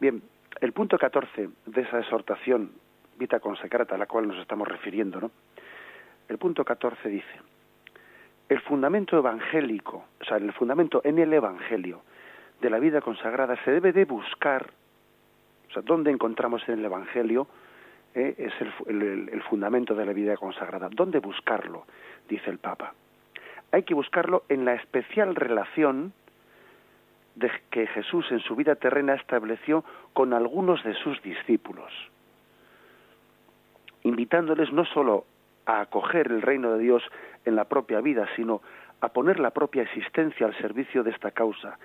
[0.00, 0.20] Bien,
[0.60, 2.72] el punto 14 de esa exhortación,
[3.16, 5.30] Vita Consecrata, a la cual nos estamos refiriendo, ¿no?
[6.28, 7.36] El punto 14 dice,
[8.48, 12.02] el fundamento evangélico, o sea, el fundamento en el Evangelio
[12.60, 14.70] de la vida consagrada se debe de buscar,
[15.68, 17.48] o sea, ¿dónde encontramos en el Evangelio
[18.16, 18.34] ¿eh?
[18.38, 18.52] es
[18.88, 20.88] el, fundamento de la vida consagrada.
[20.90, 21.86] ¿Dónde buscarlo?
[22.28, 22.94] Dice el Papa.
[23.70, 26.12] Hay que buscarlo en la especial relación
[27.34, 31.92] de que Jesús en su vida terrena estableció con algunos de sus discípulos,
[34.02, 35.26] invitándoles no sólo
[35.66, 37.02] a acoger el reino de Dios
[37.44, 38.62] en la propia vida, sino
[39.00, 41.78] a poner la propia existencia al servicio de esta causa,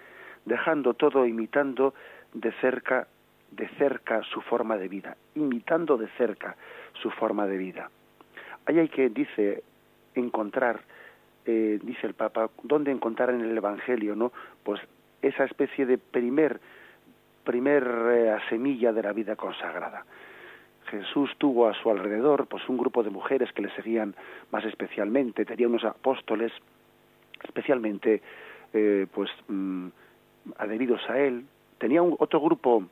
[0.46, 1.94] dejando todo imitando
[2.34, 3.08] de cerca
[3.52, 6.56] de cerca su forma de vida, imitando de cerca
[6.94, 7.90] su forma de vida.
[8.66, 9.64] Ahí hay que, dice,
[10.16, 10.80] encontrar,
[11.46, 14.32] eh, dice el Papa, ¿dónde encontrar en el Evangelio, no?
[14.64, 14.80] Pues
[15.22, 16.60] esa especie de primer,
[17.44, 20.06] primer eh, semilla de la vida consagrada.
[20.92, 24.14] Jesús tuvo a su alrededor pues un grupo de mujeres que le seguían
[24.52, 26.52] más especialmente, tenía unos apóstoles
[27.42, 28.22] especialmente
[28.74, 29.88] eh, pues mm,
[30.58, 31.46] adheridos a él,
[31.78, 32.84] tenía un, otro grupo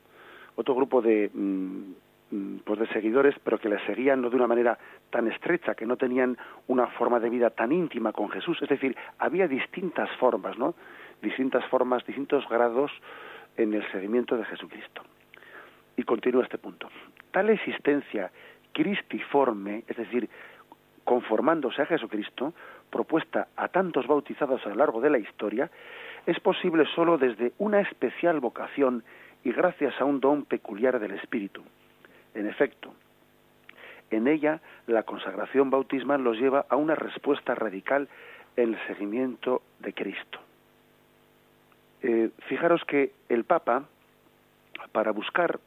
[0.55, 1.91] otro grupo de mm,
[2.31, 5.85] mm, pues de seguidores pero que le seguían no de una manera tan estrecha que
[5.85, 8.57] no tenían una forma de vida tan íntima con Jesús.
[8.61, 10.73] Es decir había distintas formas no
[11.21, 12.91] distintas formas distintos grados
[13.57, 15.03] en el seguimiento de Jesucristo
[15.99, 16.89] y continúa este punto
[17.31, 18.31] tal existencia
[18.71, 20.29] cristiforme es decir
[21.03, 22.53] conformándose a Jesucristo
[22.89, 25.69] propuesta a tantos bautizados a lo largo de la historia
[26.25, 29.03] es posible sólo desde una especial vocación
[29.43, 31.63] y gracias a un don peculiar del Espíritu.
[32.33, 32.93] En efecto,
[34.11, 38.07] en ella la consagración bautismal los lleva a una respuesta radical
[38.55, 40.39] en el seguimiento de Cristo.
[42.01, 43.85] Eh, fijaros que el Papa,
[44.91, 45.59] para buscar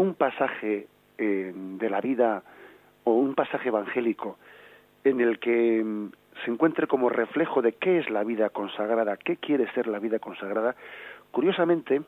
[0.00, 0.86] un pasaje
[1.18, 2.42] eh, de la vida
[3.04, 4.38] o un pasaje evangélico
[5.04, 9.36] en el que mm, se encuentre como reflejo de qué es la vida consagrada, qué
[9.36, 10.74] quiere ser la vida consagrada,
[11.32, 12.00] curiosamente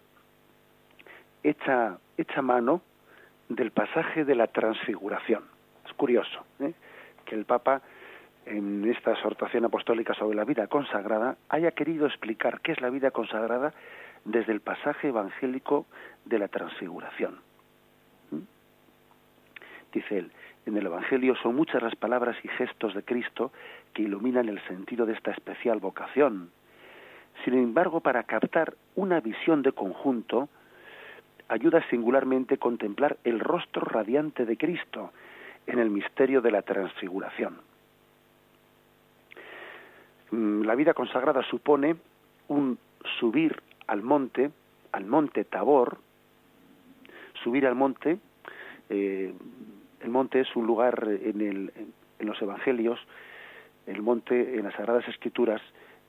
[1.42, 1.98] echa,
[2.40, 2.80] mano
[3.50, 5.44] del pasaje de la transfiguración.
[5.84, 6.72] Es curioso ¿eh?
[7.26, 7.82] que el Papa,
[8.46, 13.10] en esta exhortación apostólica sobre la vida consagrada, haya querido explicar qué es la vida
[13.10, 13.74] consagrada
[14.24, 15.84] desde el pasaje evangélico
[16.24, 17.51] de la transfiguración.
[19.92, 20.32] Dice él,
[20.66, 23.52] en el Evangelio son muchas las palabras y gestos de Cristo
[23.92, 26.50] que iluminan el sentido de esta especial vocación.
[27.44, 30.48] Sin embargo, para captar una visión de conjunto,
[31.48, 35.12] ayuda singularmente contemplar el rostro radiante de Cristo
[35.66, 37.58] en el misterio de la transfiguración.
[40.30, 41.96] Mm, la vida consagrada supone
[42.48, 42.78] un
[43.20, 44.50] subir al monte,
[44.92, 45.98] al monte Tabor,
[47.42, 48.18] subir al monte,
[48.88, 49.34] eh,
[50.02, 51.72] el monte es un lugar en, el,
[52.18, 52.98] en los evangelios,
[53.86, 55.60] el monte en las Sagradas Escrituras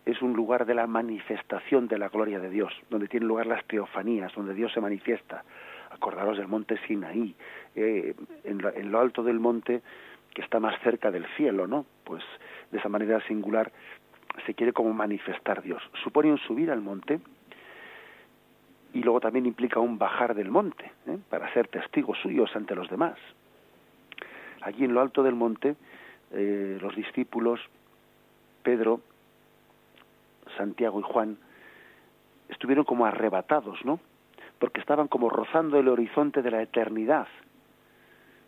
[0.05, 3.65] es un lugar de la manifestación de la gloria de Dios, donde tienen lugar las
[3.65, 5.43] teofanías, donde Dios se manifiesta.
[5.91, 7.35] Acordaros del monte Sinaí,
[7.75, 9.81] eh, en, lo, alto del monte
[10.33, 11.85] que está más cerca del cielo, ¿no?
[12.03, 12.23] Pues
[12.71, 13.71] de esa manera singular
[14.45, 15.81] se quiere como manifestar Dios.
[16.03, 17.19] Supone un subir al monte
[18.93, 21.17] y luego también implica un bajar del monte, ¿eh?
[21.29, 23.17] para ser testigos suyos ante los demás.
[24.63, 25.75] Allí en lo alto del monte,
[26.31, 27.59] eh, los discípulos,
[28.63, 29.01] Pedro,
[30.57, 31.37] Santiago y Juan
[32.49, 33.99] estuvieron como arrebatados, ¿no?
[34.59, 37.27] Porque estaban como rozando el horizonte de la eternidad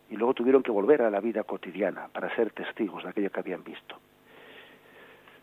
[0.09, 3.39] y luego tuvieron que volver a la vida cotidiana para ser testigos de aquello que
[3.39, 3.97] habían visto.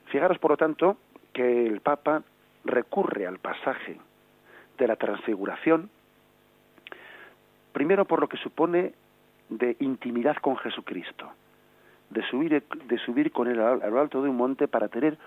[0.06, 0.96] Fijaros, por lo tanto,
[1.32, 2.22] que el Papa
[2.64, 3.98] recurre al pasaje
[4.78, 5.90] de la transfiguración,
[7.72, 8.94] primero por lo que supone
[9.58, 11.30] de intimidad con Jesucristo,
[12.10, 15.18] de subir, de subir con él a lo alto de un monte para tener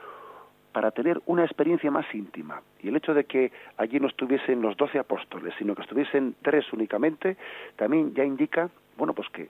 [0.75, 2.61] para tener una experiencia más íntima.
[2.83, 6.65] Y el hecho de que allí no estuviesen los doce apóstoles, sino que estuviesen tres
[6.73, 7.37] únicamente,
[7.77, 9.47] también ya indica, bueno, pues que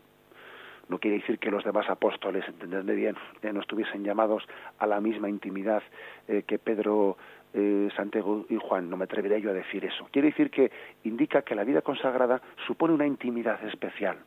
[0.87, 4.43] no quiere decir que los demás apóstoles, entendedme bien, ya no estuviesen llamados
[4.77, 5.81] a la misma intimidad
[6.27, 7.17] eh, que Pedro,
[7.55, 10.07] eh, Santiago y Juan, no me atreveré yo a decir eso.
[10.11, 10.71] Quiere decir que
[11.05, 14.17] indica que la vida consagrada supone una intimidad especial.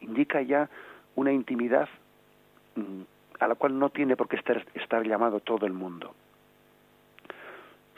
[0.00, 0.68] Indica ya
[1.16, 1.88] una intimidad
[2.76, 3.02] mm,
[3.40, 6.14] a la cual no tiene por qué estar, estar llamado todo el mundo.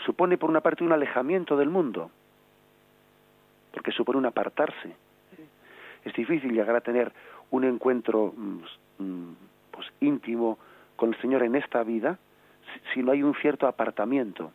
[0.05, 2.11] Supone, por una parte, un alejamiento del mundo,
[3.73, 4.97] porque supone un apartarse.
[6.05, 7.13] Es difícil llegar a tener
[7.51, 8.59] un encuentro mm,
[8.99, 9.37] mm,
[9.71, 10.59] pues, íntimo
[10.97, 12.19] con el Señor en esta vida
[12.93, 14.53] si no hay un cierto apartamiento,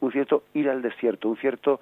[0.00, 1.80] un cierto ir al desierto, un cierto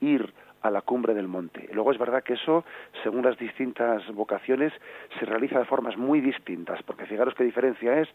[0.00, 1.68] ir a la cumbre del monte.
[1.72, 2.64] Luego es verdad que eso,
[3.02, 4.72] según las distintas vocaciones,
[5.18, 8.08] se realiza de formas muy distintas, porque fijaros qué diferencia es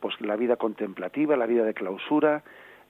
[0.00, 2.42] pues la vida contemplativa, la vida de clausura,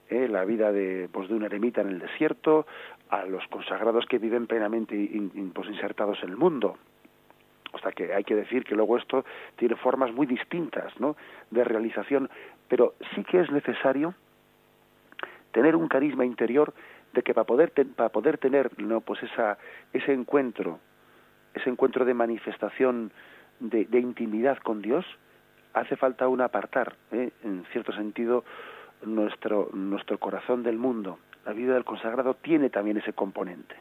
[0.09, 0.27] ¿eh?
[0.29, 2.65] la vida de, pues, de un eremita en el desierto,
[3.09, 4.95] a los consagrados que viven plenamente
[5.53, 6.77] pues, insertados en el mundo.
[7.73, 11.15] O sea que hay que decir que luego esto tiene formas muy distintas ¿no?
[11.49, 12.29] de realización,
[12.67, 14.13] pero sí que es necesario
[15.51, 16.73] tener un carisma interior
[17.13, 19.01] de que para poder, para poder tener ¿no?
[19.01, 19.57] pues esa,
[19.93, 20.79] ese encuentro,
[21.53, 23.11] ese encuentro de manifestación
[23.59, 25.05] de, intimidad con Dios,
[25.73, 27.31] hace falta un apartar, ¿eh?
[27.43, 28.43] en cierto sentido,
[29.03, 31.19] nuestro, nuestro corazón del mundo.
[31.45, 33.75] La vida del consagrado tiene también ese componente.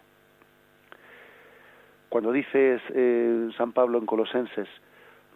[2.08, 4.68] Cuando dice eh, San Pablo en Colosenses,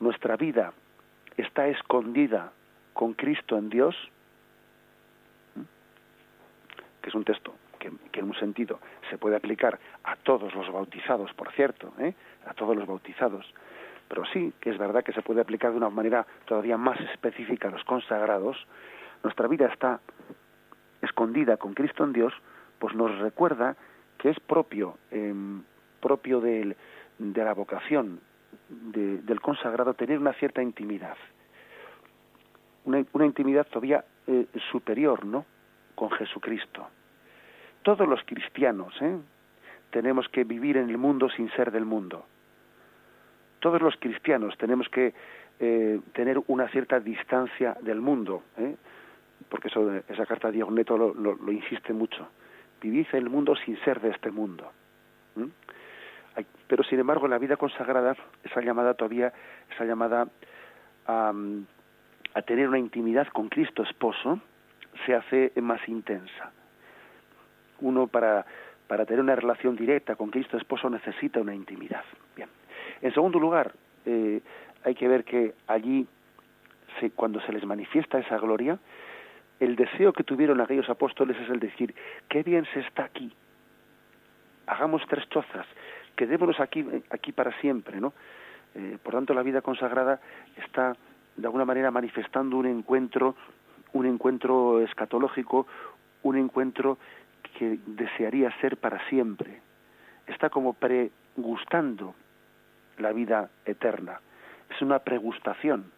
[0.00, 0.72] nuestra vida
[1.36, 2.52] está escondida
[2.92, 3.94] con Cristo en Dios,
[7.00, 7.54] que es un texto
[8.10, 12.14] que, en un sentido se puede aplicar a todos los bautizados, por cierto, ¿eh?
[12.46, 13.46] a todos los bautizados,
[14.08, 17.68] pero sí que es verdad que se puede aplicar de una manera todavía más específica
[17.68, 18.56] a los consagrados,
[19.22, 20.00] nuestra vida está
[21.02, 22.32] escondida con Cristo en Dios,
[22.78, 23.76] pues nos recuerda
[24.18, 25.62] que es propio, em,
[26.00, 26.76] propio de
[27.18, 28.20] la vocación
[28.68, 31.16] del consagrado tener una cierta intimidad,
[32.84, 35.44] una, intimidad todavía eh, superior, ¿no?
[35.94, 36.86] Con Jesucristo.
[37.84, 39.16] Todos los cristianos, ¿eh?
[39.90, 42.26] Tenemos que vivir en el mundo sin ser del mundo
[43.64, 45.14] todos los cristianos tenemos que
[45.58, 48.76] eh, tener una cierta distancia del mundo, ¿eh?
[49.48, 52.28] porque eso, esa carta de Diogneto lo, lo, insiste mucho.
[52.82, 54.70] Vivid en el mundo sin ser de este mundo.
[56.68, 59.32] pero sin embargo, en la vida consagrada, esa llamada todavía,
[59.72, 60.28] esa llamada
[61.06, 61.32] a,
[62.34, 64.40] a tener una intimidad con Cristo esposo,
[65.06, 66.52] se hace más intensa.
[67.80, 68.44] Uno para,
[68.86, 72.04] para tener una relación directa con Cristo esposo necesita una intimidad.
[72.36, 72.48] Bien.
[73.02, 73.72] En segundo lugar,
[74.06, 74.40] eh,
[74.84, 76.06] hay que ver que allí,
[77.16, 78.78] cuando se les manifiesta esa gloria,
[79.60, 81.94] el deseo que tuvieron aquellos apóstoles es el decir,
[82.28, 83.32] qué bien se está aquí,
[84.66, 85.66] hagamos tres chozas,
[86.16, 88.12] quedémonos aquí, aquí para siempre, ¿no?
[88.74, 90.20] Eh, por tanto, la vida consagrada
[90.56, 90.96] está
[91.36, 93.36] de alguna manera manifestando un encuentro,
[93.92, 95.66] un encuentro escatológico,
[96.22, 96.98] un encuentro
[97.58, 99.60] que desearía ser para siempre.
[100.26, 102.14] Está como pregustando
[102.98, 104.20] la vida eterna.
[104.70, 105.90] Es una pregustación.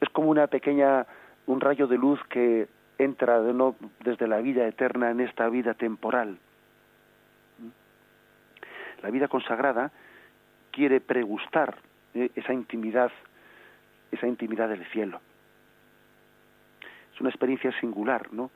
[0.00, 1.06] Es como una pequeña,
[1.46, 5.74] un rayo de luz que entra de no, desde la vida eterna en esta vida
[5.74, 6.38] temporal.
[9.02, 9.92] La vida consagrada
[10.72, 11.76] quiere pregustar
[12.14, 13.12] eh, esa intimidad,
[14.10, 15.20] esa intimidad del cielo.
[17.14, 18.50] Es una experiencia singular, ¿no?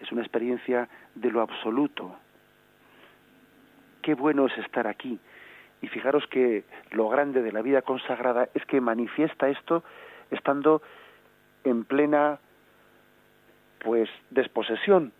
[0.00, 2.16] Es una experiencia de lo absoluto.
[4.02, 5.18] Qué bueno es estar aquí,
[5.82, 9.82] y fijaros que lo grande de la vida consagrada es que manifiesta esto
[10.30, 10.82] estando
[11.64, 12.38] en plena
[13.80, 15.12] pues desposesión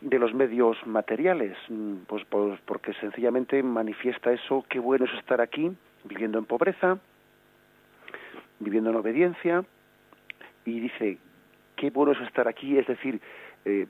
[0.00, 1.56] de los medios materiales,
[2.06, 5.70] pues, pues, porque sencillamente manifiesta eso, qué bueno es estar aquí,
[6.04, 6.98] viviendo en pobreza,
[8.60, 9.64] viviendo en obediencia,
[10.64, 11.18] y dice,
[11.80, 13.20] qué bueno es estar aquí, es decir,
[13.64, 13.86] eh,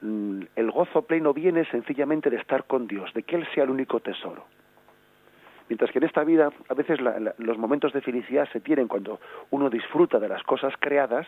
[0.00, 3.70] Mm, el gozo pleno viene sencillamente de estar con Dios, de que Él sea el
[3.70, 4.44] único tesoro.
[5.68, 7.00] Mientras que en esta vida a veces
[7.38, 9.18] los momentos de felicidad se tienen cuando
[9.50, 11.26] uno disfruta de las cosas creadas,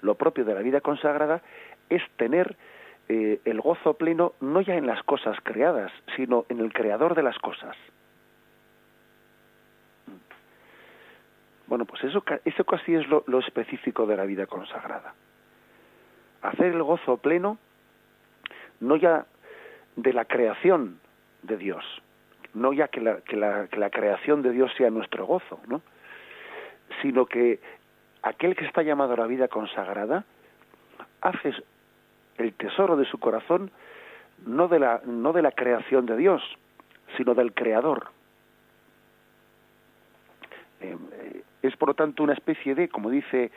[0.00, 1.42] lo propio de la vida consagrada
[1.88, 2.56] es tener
[3.08, 7.24] eh, el gozo pleno no ya en las cosas creadas, sino en el creador de
[7.24, 7.74] las cosas.
[11.68, 15.14] Bueno, pues eso, eso casi es lo específico de la vida consagrada
[16.42, 17.58] hacer el gozo pleno
[18.80, 19.26] no ya
[19.96, 21.00] de la creación
[21.42, 21.84] de Dios,
[22.54, 25.82] no ya que la, que la, que la creación de Dios sea nuestro gozo, ¿no?
[27.02, 27.60] sino que
[28.22, 30.24] aquel que está llamado a la vida consagrada
[31.20, 31.52] hace
[32.36, 33.70] el tesoro de su corazón
[34.46, 36.42] no de la, no de la creación de Dios,
[37.16, 38.10] sino del Creador.
[40.80, 40.96] Eh,
[41.68, 43.50] es por lo tanto una especie de, como dice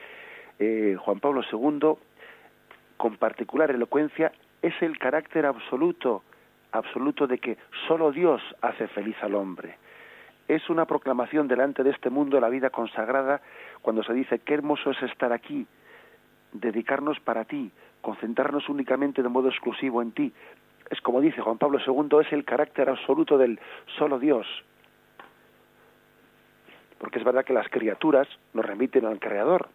[0.59, 1.95] eh, Juan Pablo II,
[2.97, 6.23] con particular elocuencia es el carácter absoluto,
[6.71, 9.77] absoluto de que solo Dios hace feliz al hombre.
[10.47, 13.41] Es una proclamación delante de este mundo la vida consagrada
[13.81, 15.65] cuando se dice qué hermoso es estar aquí,
[16.51, 17.71] dedicarnos para ti,
[18.01, 20.33] concentrarnos únicamente de modo exclusivo en ti.
[20.89, 23.59] Es como dice Juan Pablo II, es el carácter absoluto del
[23.97, 24.45] solo Dios.
[27.01, 29.69] Porque es verdad que las criaturas nos remiten al Creador,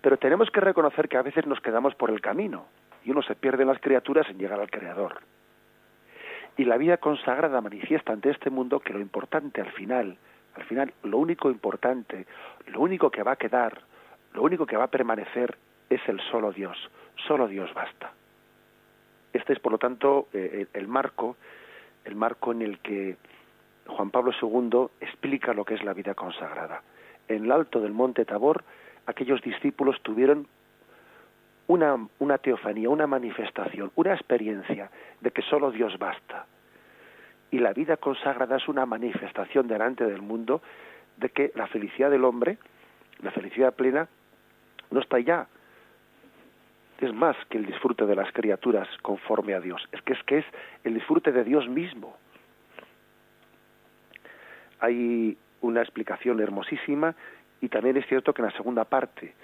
[0.00, 2.66] pero tenemos que reconocer que a veces nos quedamos por el camino
[3.04, 5.18] y uno se pierde en las criaturas en llegar al Creador.
[6.56, 10.16] Y la vida consagrada manifiesta ante este mundo que lo importante al final,
[10.54, 12.26] al final, lo único importante,
[12.68, 13.80] lo único que va a quedar,
[14.34, 15.58] lo único que va a permanecer
[15.90, 16.78] es el solo Dios,
[17.26, 18.12] solo Dios basta.
[19.32, 21.36] Este es, por lo tanto, eh, el marco,
[22.04, 23.16] el marco en el que
[23.88, 26.82] Juan Pablo II explica lo que es la vida consagrada.
[27.26, 28.64] En el alto del monte Tabor,
[29.06, 30.46] aquellos discípulos tuvieron
[31.66, 36.46] una, una teofanía, una manifestación, una experiencia de que solo Dios basta.
[37.50, 40.62] Y la vida consagrada es una manifestación delante del mundo
[41.16, 42.58] de que la felicidad del hombre,
[43.20, 44.08] la felicidad plena,
[44.90, 45.46] no está ya.
[47.00, 49.88] Es más que el disfrute de las criaturas conforme a Dios.
[49.92, 50.44] Es que es que es
[50.84, 52.16] el disfrute de Dios mismo.
[54.80, 57.14] Hay una explicación hermosísima
[57.60, 59.34] y también es cierto que en la segunda parte,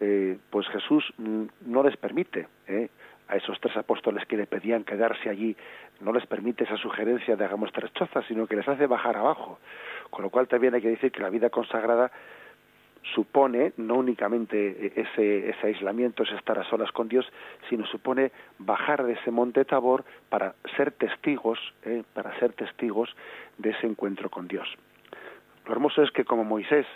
[0.00, 2.88] eh, pues Jesús no les permite eh,
[3.28, 5.56] a esos tres apóstoles que le pedían quedarse allí,
[6.00, 9.58] no les permite esa sugerencia de hagamos tres chozas, sino que les hace bajar abajo.
[10.10, 12.10] Con lo cual también hay que decir que la vida consagrada
[13.14, 17.26] supone no únicamente ese, ese aislamiento, ese estar a solas con Dios,
[17.68, 23.14] sino supone bajar de ese monte Tabor para ser testigos, eh, para ser testigos
[23.58, 24.68] de ese encuentro con Dios.
[25.66, 26.86] Lo hermoso es que como Moisés,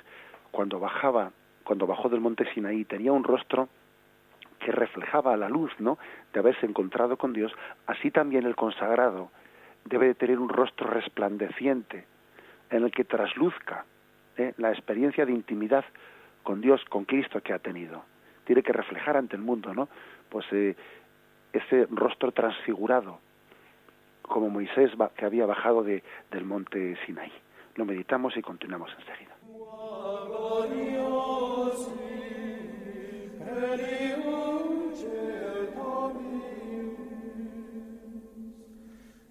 [0.50, 1.32] cuando bajaba,
[1.64, 3.68] cuando bajó del monte Sinaí, tenía un rostro
[4.58, 5.98] que reflejaba la luz, ¿no?
[6.32, 7.52] De haberse encontrado con Dios,
[7.86, 9.30] así también el consagrado
[9.84, 12.04] debe de tener un rostro resplandeciente
[12.70, 13.84] en el que trasluzca
[14.36, 14.52] ¿eh?
[14.58, 15.84] la experiencia de intimidad
[16.42, 18.04] con Dios, con Cristo que ha tenido.
[18.44, 19.88] Tiene que reflejar ante el mundo, ¿no?
[20.28, 20.76] Pues eh,
[21.52, 23.20] ese rostro transfigurado,
[24.28, 27.32] como Moisés que había bajado de, del monte Sinaí.
[27.74, 29.36] Lo meditamos y continuamos enseguida.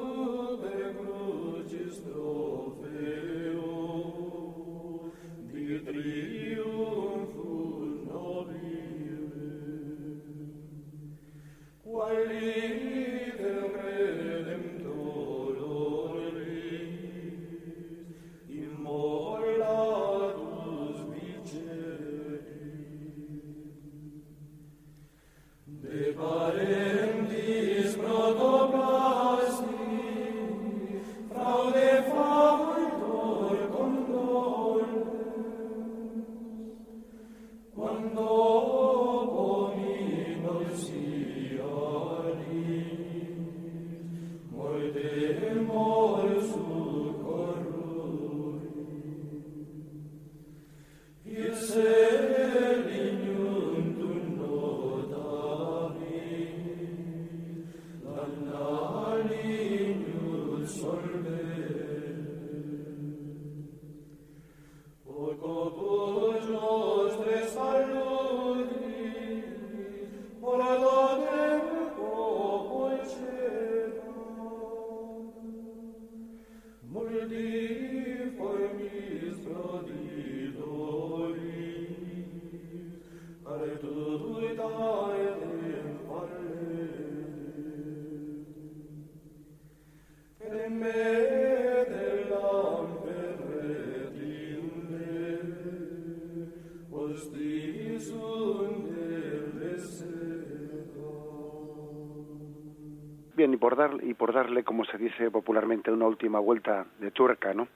[103.66, 107.68] por, dar, y por darle, como se dice popularmente, una última vuelta de tuerca, ¿no?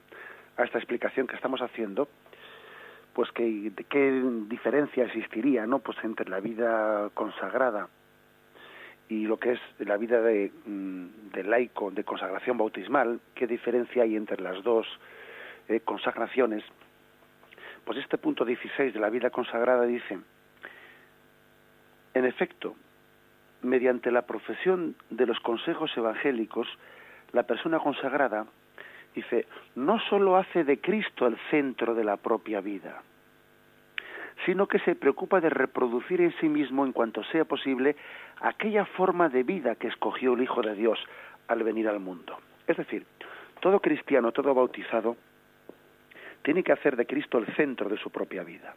[0.56, 2.08] A esta explicación que estamos haciendo,
[3.12, 5.80] pues que, qué diferencia existiría, ¿no?
[5.80, 7.88] Pues entre la vida consagrada
[9.08, 14.04] y lo que es la vida de, mm, de laico, de consagración bautismal, qué diferencia
[14.04, 14.86] hay entre las dos
[15.66, 16.62] eh, consagraciones.
[17.84, 20.20] Pues este punto 16 de la vida consagrada dice,
[22.14, 22.76] en efecto,
[23.62, 26.66] mediante la profesión de los consejos evangélicos,
[27.32, 28.46] la persona consagrada,
[29.14, 33.02] dice, no sólo hace de Cristo el centro de la propia vida,
[34.46, 37.96] sino que se preocupa de reproducir en sí mismo, en cuanto sea posible,
[38.40, 40.98] aquella forma de vida que escogió el Hijo de Dios
[41.48, 42.38] al venir al mundo.
[42.66, 43.04] Es decir,
[43.60, 45.16] todo cristiano, todo bautizado,
[46.42, 48.74] tiene que hacer de Cristo el centro de su propia vida.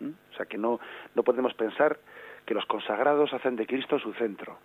[0.00, 0.10] ¿Mm?
[0.32, 0.78] O sea que no,
[1.14, 1.98] no podemos pensar
[2.46, 4.58] que los consagrados hacen de Cristo su centro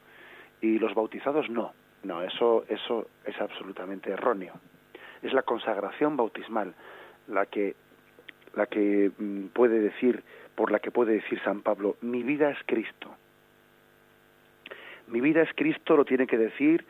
[0.61, 1.73] y los bautizados no.
[2.03, 4.53] No, eso, eso es absolutamente erróneo.
[5.21, 6.73] Es la consagración bautismal
[7.27, 7.75] la que,
[8.55, 10.23] la que mm, puede decir,
[10.55, 13.15] por la que puede decir San Pablo, mi vida es Cristo.
[15.07, 16.85] Mi vida es Cristo, lo tiene que decir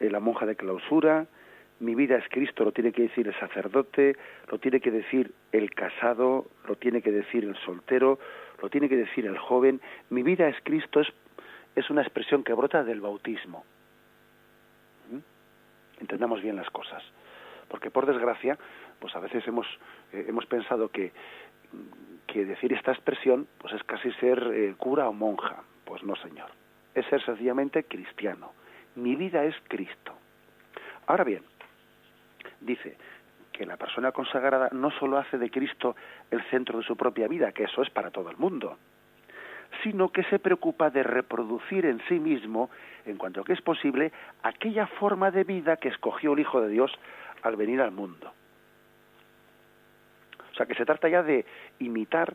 [0.00, 1.26] eh, la monja de clausura,
[1.80, 4.16] mi vida es Cristo, lo tiene que decir el sacerdote,
[4.50, 8.18] lo tiene que decir el casado, lo tiene que decir el soltero,
[8.60, 9.80] lo tiene que decir el joven.
[10.10, 11.08] Mi vida es Cristo es,
[11.74, 13.64] es una expresión que brota del bautismo.
[15.10, 16.00] ¿Mm?
[16.00, 17.02] Entendamos bien las cosas.
[17.68, 18.58] Porque por desgracia,
[18.98, 19.66] pues a veces hemos,
[20.12, 21.12] eh, hemos pensado que,
[22.26, 25.62] que decir esta expresión pues es casi ser eh, cura o monja.
[25.84, 26.50] Pues no, señor.
[26.94, 28.52] Es ser sencillamente cristiano.
[28.96, 30.14] Mi vida es Cristo.
[31.06, 31.42] Ahora bien,
[32.60, 32.96] dice
[33.58, 35.96] que la persona consagrada no solo hace de Cristo
[36.30, 38.78] el centro de su propia vida, que eso es para todo el mundo,
[39.82, 42.70] sino que se preocupa de reproducir en sí mismo,
[43.04, 44.12] en cuanto que es posible,
[44.44, 46.92] aquella forma de vida que escogió el Hijo de Dios
[47.42, 48.32] al venir al mundo.
[50.52, 51.44] O sea, que se trata ya de
[51.80, 52.34] imitar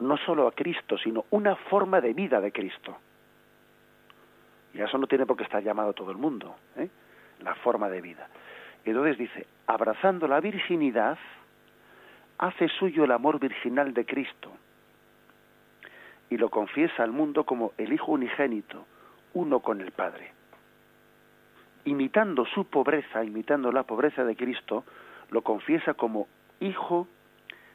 [0.00, 2.96] no solo a Cristo, sino una forma de vida de Cristo.
[4.72, 6.88] Y eso no tiene por qué estar llamado todo el mundo, ¿eh?
[7.40, 8.28] la forma de vida.
[8.84, 11.18] Entonces dice, abrazando la virginidad,
[12.38, 14.52] hace suyo el amor virginal de Cristo
[16.32, 18.86] y lo confiesa al mundo como el Hijo unigénito,
[19.34, 20.32] uno con el Padre.
[21.84, 24.84] Imitando su pobreza, imitando la pobreza de Cristo,
[25.30, 26.26] lo confiesa como
[26.60, 27.06] Hijo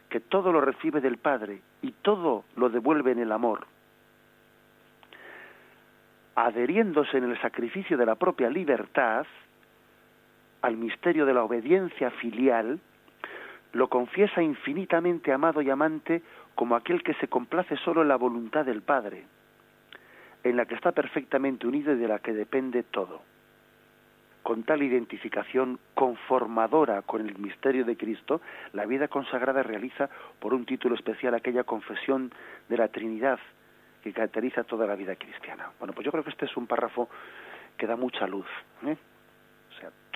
[0.09, 3.67] que todo lo recibe del Padre y todo lo devuelve en el amor.
[6.35, 9.27] Adheriéndose en el sacrificio de la propia libertad,
[10.67, 12.81] al misterio de la obediencia filial,
[13.71, 16.21] lo confiesa infinitamente amado y amante
[16.55, 19.23] como aquel que se complace solo en la voluntad del Padre,
[20.43, 23.21] en la que está perfectamente unido y de la que depende todo.
[24.43, 28.41] Con tal identificación conformadora con el misterio de Cristo,
[28.73, 30.09] la vida consagrada realiza
[30.41, 32.29] por un título especial aquella confesión
[32.67, 33.39] de la Trinidad
[34.03, 35.71] que caracteriza toda la vida cristiana.
[35.79, 37.07] Bueno, pues yo creo que este es un párrafo
[37.77, 38.47] que da mucha luz.
[38.85, 38.97] ¿eh?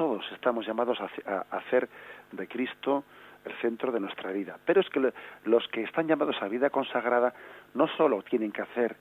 [0.02, 1.88] Todos estamos llamados a, hacer
[2.32, 3.04] de Cristo
[3.45, 4.58] el centro de nuestra vida.
[4.66, 7.36] Pero es que los que están llamados a vida consagrada
[7.76, 8.95] no solo tienen que hacer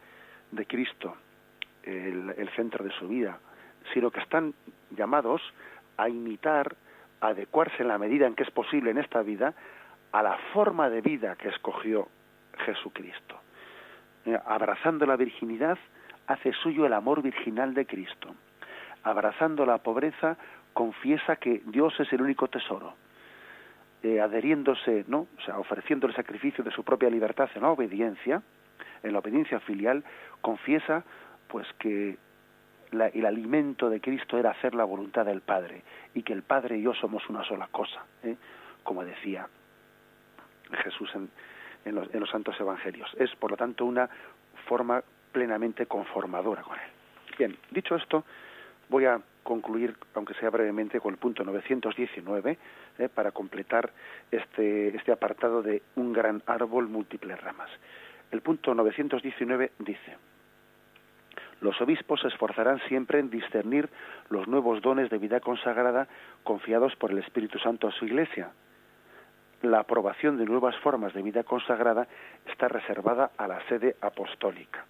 [0.51, 1.17] de Cristo
[1.85, 3.39] el, centro de su vida,
[3.95, 4.53] sino que están
[4.91, 5.41] llamados
[5.97, 6.77] a imitar,
[7.23, 9.55] a adecuarse en la medida en que es posible en esta vida
[10.13, 12.09] a la forma de vida que escogió
[12.67, 13.41] Jesucristo.
[14.27, 15.79] Eh, abrazando la virginidad,
[16.27, 18.35] hace suyo el amor virginal de Cristo
[19.03, 20.37] abrazando la pobreza,
[20.73, 22.95] confiesa que Dios es el único tesoro.
[24.03, 25.27] Eh, adheriéndose, ¿no?
[25.37, 28.43] O sea, ofreciendo el sacrificio de su propia libertad en la obediencia,
[29.03, 30.03] en la obediencia filial,
[30.41, 31.05] confiesa
[31.49, 32.17] pues que
[32.93, 35.83] el alimento de Cristo era hacer la voluntad del Padre
[36.15, 38.37] y que el Padre y yo somos una sola cosa, ¿eh?
[38.83, 39.47] como decía
[40.83, 41.11] Jesús
[41.85, 43.15] en, los, en los santos evangelios.
[43.19, 44.09] Es, por lo tanto, una
[44.67, 45.03] forma
[45.33, 46.91] plenamente conformadora con Él.
[47.39, 48.25] Bien, dicho esto,
[48.91, 52.59] Voy a concluir, aunque sea brevemente, con el punto 919
[52.99, 53.93] eh, para completar
[54.33, 57.71] este, este apartado de un gran árbol múltiples ramas.
[58.33, 60.17] El punto 919 dice,
[61.61, 63.89] los obispos se esforzarán siempre en discernir
[64.29, 66.09] los nuevos dones de vida consagrada
[66.43, 68.51] confiados por el Espíritu Santo a su Iglesia.
[69.63, 72.09] La aprobación de nuevas formas de vida consagrada
[72.47, 74.85] está reservada a la sede apostólica.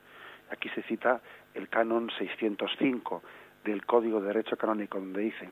[0.51, 1.21] Aquí se cita
[1.55, 3.23] el canon 605
[3.65, 5.51] del Código de Derecho Canónico, donde dice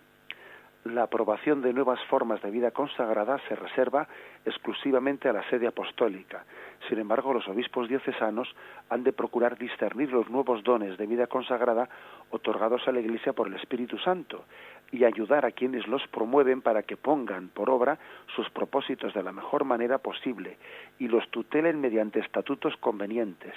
[0.85, 4.09] la aprobación de nuevas formas de vida consagrada se reserva
[4.45, 6.45] exclusivamente a la sede apostólica.
[6.89, 8.49] Sin embargo, los obispos diocesanos
[8.89, 11.89] han de procurar discernir los nuevos dones de vida consagrada
[12.31, 14.45] otorgados a la Iglesia por el Espíritu Santo
[14.91, 17.99] y ayudar a quienes los promueven para que pongan por obra
[18.35, 20.57] sus propósitos de la mejor manera posible
[20.99, 23.55] y los tutelen mediante estatutos convenientes,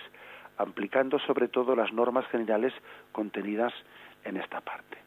[0.57, 2.73] aplicando sobre todo las normas generales
[3.11, 3.91] contenidas en
[4.25, 4.97] esta parte.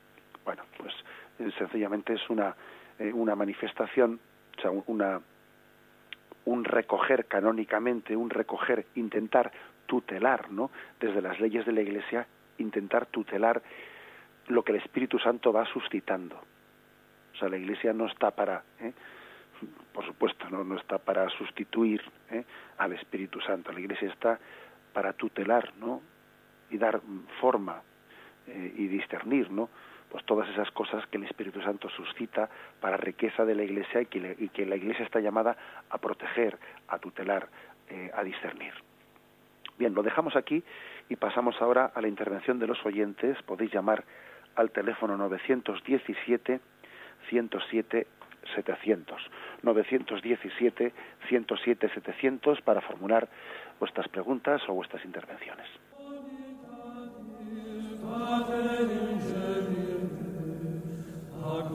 [0.44, 0.92] Bueno, pues
[1.38, 2.54] eh, sencillamente es una,
[2.98, 4.20] eh, una manifestación,
[4.56, 5.20] o sea, una,
[6.44, 9.50] un recoger canónicamente, un recoger, intentar
[9.86, 10.70] tutelar, ¿no?
[11.00, 12.26] Desde las leyes de la Iglesia,
[12.58, 13.62] intentar tutelar
[14.48, 16.36] lo que el Espíritu Santo va suscitando.
[17.34, 18.92] O sea, la Iglesia no está para, ¿eh?
[19.92, 22.02] por supuesto, no, no está para sustituir
[22.78, 23.72] al Espíritu Santo.
[23.72, 24.38] La Iglesia está
[24.92, 26.00] para tutelar, ¿no?
[26.70, 27.00] Y dar
[27.40, 27.82] forma
[28.46, 29.68] eh, y discernir, ¿no?
[30.10, 32.48] Pues todas esas cosas que el Espíritu Santo suscita
[32.80, 35.56] para riqueza de la Iglesia y que, la Iglesia está llamada
[35.90, 37.48] a proteger, a tutelar,
[37.88, 38.72] eh, a discernir.
[39.76, 40.62] Bien, lo dejamos aquí
[41.08, 43.42] y pasamos ahora a la intervención de los oyentes.
[43.42, 44.04] Podéis llamar
[44.54, 46.60] al teléfono 917
[47.28, 48.06] 107
[48.54, 49.30] 700.
[49.62, 50.92] 917
[51.28, 53.28] 107 700 para formular
[53.80, 55.66] vuestras preguntas o vuestras intervenciones.
[58.14, 60.04] Pater in genium,
[61.54, 61.68] ac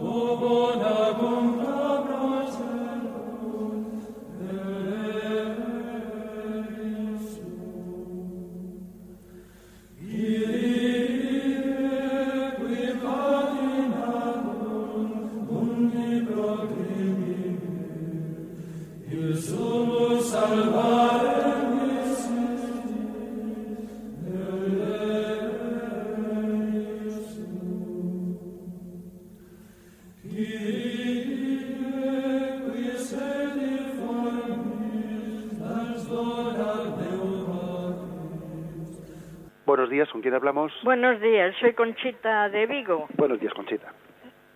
[40.36, 40.72] Hablamos?
[40.84, 43.08] Buenos días, soy Conchita de Vigo.
[43.16, 43.94] Buenos días, Conchita.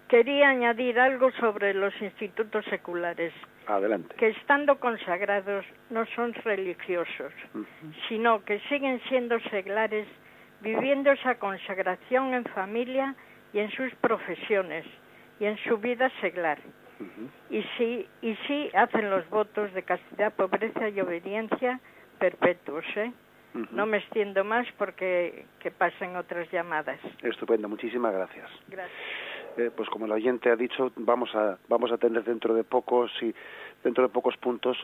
[0.08, 3.34] Quería añadir algo sobre los institutos seculares.
[3.68, 4.14] Adelante.
[4.16, 7.34] Que estando consagrados no son religiosos,
[8.08, 10.08] sino que siguen siendo seglares,
[10.62, 13.16] viviendo esa consagración en familia
[13.54, 14.86] y en sus profesiones
[15.40, 16.60] y en su vida seglar.
[17.50, 21.80] Y sí, y sí hacen los votos de castidad, pobreza y obediencia
[22.20, 23.12] perpetuos, ¿eh?
[23.72, 27.00] No me extiendo más porque que pasen otras llamadas.
[27.22, 28.50] Estupendo, muchísimas gracias.
[28.68, 28.98] Gracias.
[29.58, 33.12] Eh, pues como el oyente ha dicho, vamos a vamos a tener dentro de pocos
[33.22, 33.34] y
[33.84, 34.78] dentro de pocos puntos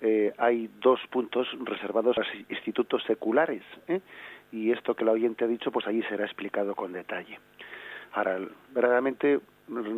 [0.00, 4.00] eh, hay dos puntos reservados a institutos seculares ¿eh?
[4.52, 7.38] y esto que el oyente ha dicho, pues allí será explicado con detalle.
[8.12, 8.38] Ahora,
[8.70, 9.40] verdaderamente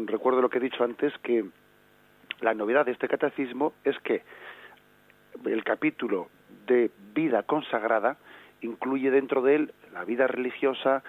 [0.07, 1.45] recuerdo lo que he dicho antes que
[2.41, 4.23] la novedad de este catecismo es que
[5.45, 6.29] el capítulo
[6.67, 8.17] de vida consagrada
[8.61, 11.03] incluye dentro de él la vida religiosa,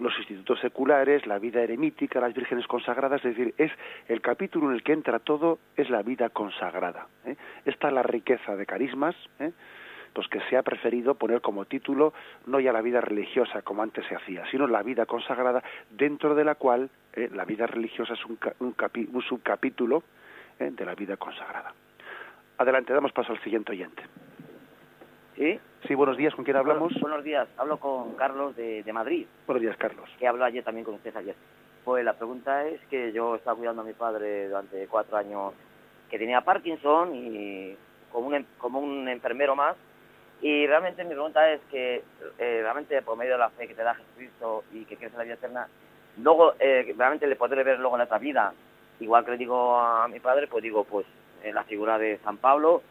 [0.00, 3.72] los institutos seculares, la vida eremítica, las vírgenes consagradas, es decir, es
[4.08, 7.06] el capítulo en el que entra todo es la vida consagrada.
[7.24, 7.36] ¿eh?
[7.64, 9.52] Esta es la riqueza de carismas, ¿eh?
[10.12, 12.12] pues que se ha preferido poner como título
[12.46, 16.44] no ya la vida religiosa como antes se hacía, sino la vida consagrada, dentro de
[16.44, 17.30] la cual ¿eh?
[17.32, 18.74] la vida religiosa es un, un,
[19.12, 20.02] un subcapítulo
[20.58, 20.70] ¿eh?
[20.72, 21.72] de la vida consagrada.
[22.58, 24.02] Adelante, damos paso al siguiente oyente.
[25.38, 25.60] ¿Sí?
[25.86, 26.92] Sí, buenos días, ¿con quién hablamos?
[27.00, 29.24] Buenos, días, hablo con Carlos de, de, Madrid.
[29.46, 30.10] Buenos días, Carlos.
[30.18, 31.36] Que habló ayer también con usted ayer.
[31.84, 35.52] Pues la pregunta es que yo estaba cuidando a mi padre durante cuatro años
[36.10, 37.76] que tenía Parkinson y
[38.10, 39.76] como un, como un enfermero más.
[40.42, 42.02] Y realmente mi pregunta es que
[42.38, 45.22] eh, realmente por medio de la fe que te da Jesucristo y que quieres la
[45.22, 45.68] vida eterna,
[46.20, 48.52] luego eh, realmente le podré ver luego en otra vida.
[48.98, 51.06] Igual que le digo a mi padre, pues digo, pues
[51.44, 52.82] en la figura de San Pablo,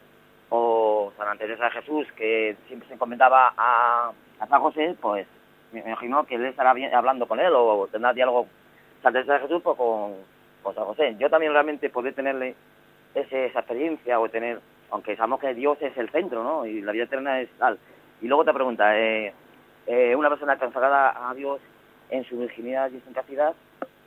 [0.49, 4.11] o San Teresa de Jesús, que siempre se encomendaba a,
[4.47, 5.27] San José, pues
[5.71, 8.47] me imagino que él estará hablando con él o tendrá diálogo
[9.01, 10.13] San Teresa de Jesús pues, con,
[10.75, 11.15] San José.
[11.17, 12.55] Yo también realmente podré tenerle
[13.15, 14.59] esa experiencia o tener,
[14.91, 16.65] aunque sabemos que Dios es el centro, ¿no?
[16.65, 17.79] Y la vida eterna es tal.
[18.21, 19.33] Y luego te pregunta, eh,
[19.87, 21.61] eh, una persona consagrada a Dios
[22.09, 23.53] en su virginidad y castidad,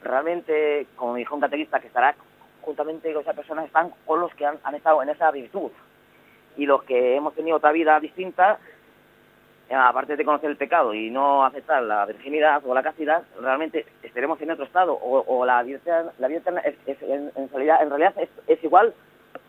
[0.02, 2.14] realmente, como dijo un catequista, que estará
[2.60, 5.70] juntamente con esas personas, están con los que han estado en esa virtud
[6.56, 8.58] y los que hemos tenido otra vida distinta,
[9.70, 14.40] aparte de conocer el pecado y no aceptar la virginidad o la castidad, realmente estaremos
[14.40, 18.28] en otro estado o, o la vida la eterna es, en, realidad, en realidad es,
[18.48, 18.92] es, igual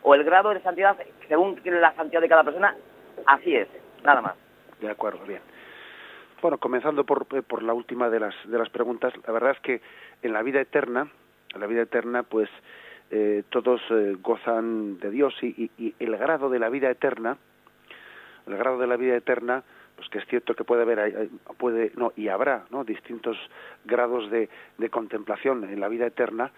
[0.03, 0.95] o el grado de santidad
[1.27, 2.75] según la santidad de cada persona,
[3.25, 3.67] así es,
[4.03, 4.35] nada más.
[4.79, 5.41] De acuerdo, bien.
[6.41, 9.81] Bueno, comenzando por, por la última de las, de las preguntas, la verdad es que
[10.23, 11.07] en la vida eterna,
[11.53, 12.49] en la vida eterna, pues
[13.11, 17.37] eh, todos eh, gozan de Dios y, y, y, el grado de la vida eterna,
[18.47, 19.63] el grado de la vida eterna,
[20.01, 22.83] pues que es cierto que puede haber, puede, no, y habrá, ¿no?
[22.83, 23.37] Distintos
[23.85, 24.49] grados de,
[24.89, 26.51] contemplación en la vida eterna,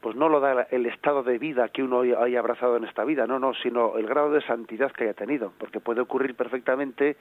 [0.00, 3.26] pues no lo da el estado de vida que uno haya abrazado en esta vida,
[3.26, 7.16] no, no, sino el grado de santidad que haya tenido, porque puede ocurrir perfectamente,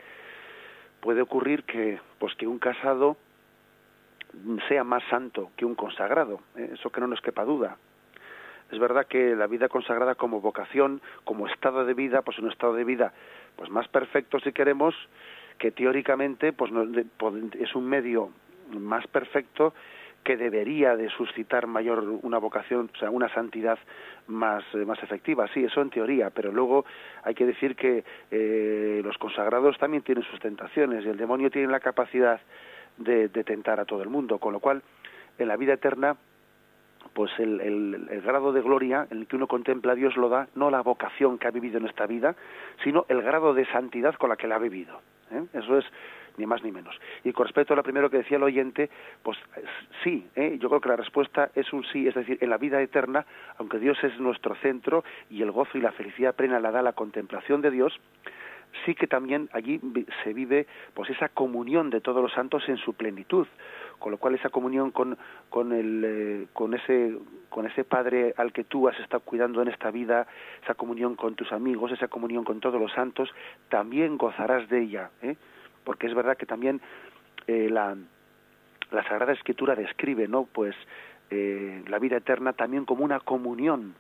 [1.00, 3.18] puede ocurrir que, pues que un casado
[4.68, 6.72] sea más santo que un consagrado, ¿eh?
[6.74, 7.78] eso que no nos quepa duda,
[8.72, 12.74] es verdad que la vida consagrada como vocación, como estado de vida, pues un estado
[12.74, 13.14] de vida
[13.56, 14.96] pues más perfecto si queremos,
[15.58, 16.84] que teóricamente pues no,
[17.60, 18.30] es un medio
[18.72, 19.74] más perfecto
[20.24, 23.78] que debería de suscitar mayor una vocación, o sea, una santidad
[24.28, 25.48] más eh, más efectiva.
[25.54, 26.86] Sí, eso en teoría, pero luego
[27.24, 31.68] hay que decir que eh, los consagrados también tienen sus tentaciones y el demonio tiene
[31.68, 32.40] la capacidad
[32.98, 34.82] de, de tentar a todo el mundo, con lo cual
[35.38, 36.16] en la vida eterna
[37.14, 40.30] pues el, el, el, grado de gloria en el que uno contempla a Dios lo
[40.30, 42.36] da no la vocación que ha vivido en esta vida,
[42.84, 45.00] sino el grado de santidad con la que la ha vivido.
[45.32, 45.44] ¿eh?
[45.54, 45.86] Eso es
[46.38, 46.96] ni más ni menos.
[47.24, 48.90] Y con respecto a lo primero que decía el oyente,
[49.22, 49.38] pues
[50.04, 50.58] sí, ¿eh?
[50.60, 53.26] yo creo que la respuesta es un sí, es decir, en la vida eterna,
[53.58, 56.94] aunque Dios es nuestro centro y el gozo y la felicidad plena la da la
[56.94, 58.00] contemplación de Dios,
[58.86, 59.80] sí que también allí
[60.24, 63.48] se vive pues esa comunión de todos los santos en su plenitud
[64.04, 65.18] con lo cual esa comunión con
[65.50, 69.70] con el eh, con ese con ese padre al que tú has estado cuidando en
[69.70, 70.28] esta vida
[70.62, 73.30] esa comunión con tus amigos esa comunión con todos los santos
[73.70, 75.38] también gozarás de ella ¿eh?
[75.86, 76.82] porque es verdad que también
[77.48, 77.96] eh, la
[78.92, 80.76] la sagrada escritura describe no pues
[81.30, 83.96] eh, la vida eterna también como una comunión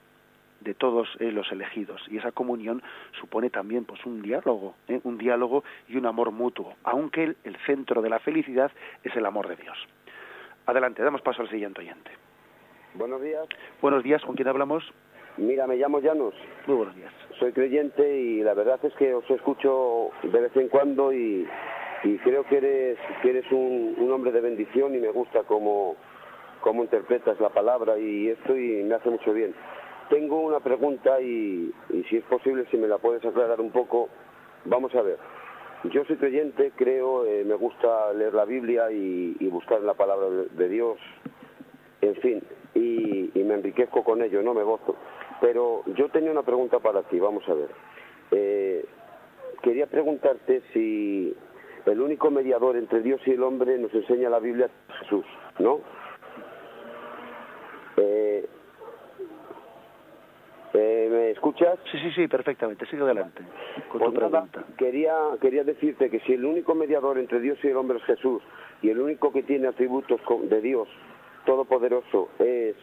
[0.63, 2.01] de todos eh, los elegidos.
[2.09, 2.81] Y esa comunión
[3.19, 4.99] supone también pues un diálogo ¿eh?
[5.03, 8.71] un diálogo y un amor mutuo aunque el, el, centro de la felicidad
[9.03, 9.77] es el amor de Dios.
[10.65, 12.11] Adelante damos paso al siguiente oyente.
[12.93, 13.47] Buenos días.
[13.81, 14.83] Buenos días con quién hablamos
[15.37, 16.35] mira me llamo Llanos.
[16.67, 17.11] Muy buenos días.
[17.39, 21.47] Soy creyente y la verdad es que os escucho de vez en cuando y
[22.03, 25.95] y creo que eres, que eres un, un hombre de bendición y me gusta cómo,
[26.61, 29.55] cómo interpretas la palabra y esto y me hace mucho bien.
[30.13, 31.73] Tengo una pregunta y,
[32.07, 34.09] si es posible, si me la puedes aclarar un poco,
[34.63, 35.17] vamos a ver.
[35.85, 40.69] Yo soy creyente, creo, eh, me gusta leer la Biblia y, buscar la palabra de,
[40.69, 40.99] Dios,
[42.01, 42.43] en fin,
[42.75, 44.95] y, me enriquezco con ello, no me gozo.
[45.41, 47.69] Pero yo tenía una pregunta para ti, vamos a ver.
[48.29, 48.85] Eh,
[49.63, 51.35] quería preguntarte si
[51.87, 55.25] el único mediador entre Dios y el hombre nos enseña la Biblia es Jesús,
[55.57, 55.79] ¿no?
[57.97, 58.47] Eh,
[60.73, 61.77] eh, ¿Me escuchas?
[61.91, 62.85] Sí, sí, sí, perfectamente.
[62.87, 63.43] Sigue adelante
[63.89, 64.63] con tu Pues nada, pregunta.
[64.77, 68.41] quería, quería decirte que si el único mediador entre Dios y el hombre es Jesús
[68.81, 70.19] y el único que tiene atributos
[70.49, 70.87] de Dios
[71.45, 72.75] Todopoderoso es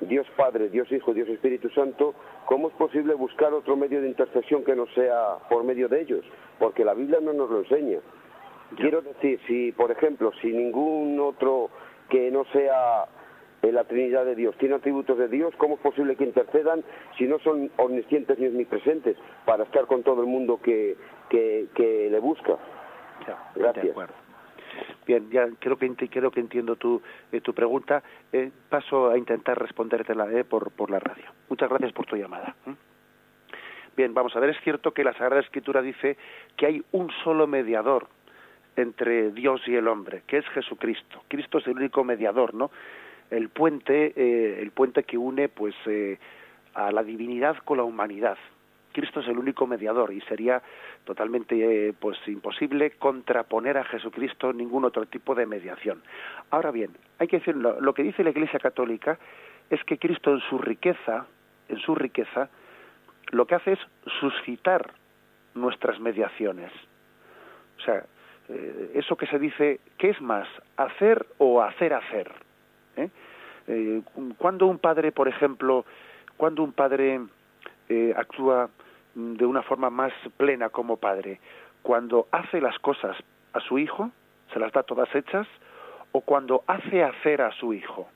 [0.00, 2.14] Dios Padre, Dios Hijo, Dios Espíritu Santo,
[2.46, 6.24] ¿cómo es posible buscar otro medio de intercesión que no sea por medio de ellos?
[6.58, 7.98] Porque la Biblia no nos lo enseña.
[8.76, 11.70] Quiero decir, si, por ejemplo, si ningún otro
[12.08, 13.06] que no sea
[13.62, 16.82] en la Trinidad de Dios tiene atributos de Dios, ¿cómo es posible que intercedan
[17.16, 20.96] si no son omniscientes ni omnipresentes para estar con todo el mundo que,
[21.30, 22.58] que, que le busca?
[23.54, 23.84] Gracias.
[23.84, 24.14] De acuerdo.
[25.06, 27.00] Bien, ya creo que creo que entiendo tu
[27.30, 28.02] eh, tu pregunta.
[28.32, 31.24] Eh, paso a intentar respondértela eh, por por la radio.
[31.48, 32.54] Muchas gracias por tu llamada.
[32.66, 32.74] ¿eh?
[33.96, 34.50] Bien, vamos a ver.
[34.50, 36.16] Es cierto que la Sagrada Escritura dice
[36.56, 38.08] que hay un solo mediador
[38.76, 41.22] entre Dios y el hombre, que es Jesucristo.
[41.28, 42.70] Cristo es el único mediador, ¿no?
[43.32, 46.18] El puente, eh, el puente que une, pues, eh,
[46.74, 48.38] a la divinidad con la humanidad.
[48.92, 50.62] Cristo es el único mediador y sería
[51.04, 56.02] totalmente eh, pues imposible contraponer a Jesucristo ningún otro tipo de mediación.
[56.50, 59.18] Ahora bien, hay que decir lo, que dice la Iglesia Católica
[59.70, 61.26] es que Cristo en su riqueza,
[61.68, 62.50] en su riqueza,
[63.30, 63.78] lo que hace es
[64.20, 64.92] suscitar
[65.54, 66.70] nuestras mediaciones.
[67.78, 68.04] O sea,
[68.48, 72.30] eh, eso que se dice, ¿qué es más, hacer o hacer hacer?
[72.96, 73.08] ¿Eh?
[73.72, 74.02] Eh,
[74.36, 75.84] cuando un padre, por ejemplo,
[76.36, 77.20] cuando un padre
[77.88, 78.68] eh, actúa
[79.14, 81.40] de una forma más plena como padre,
[81.82, 83.16] cuando hace las cosas
[83.52, 84.10] a su hijo,
[84.52, 85.46] se las da todas hechas,
[86.12, 88.08] o cuando hace hacer a su hijo.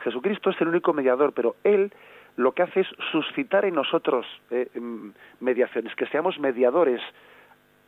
[0.00, 1.92] Jesucristo es el único mediador, pero Él
[2.36, 7.00] lo que hace es suscitar en nosotros eh, mm, mediaciones, que seamos mediadores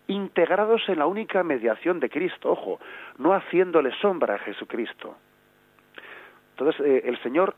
[0.06, 2.78] integrados en la única mediación de Cristo, ojo,
[3.18, 5.16] no haciéndole sombra a Jesucristo.
[6.56, 7.56] Entonces, eh, el Señor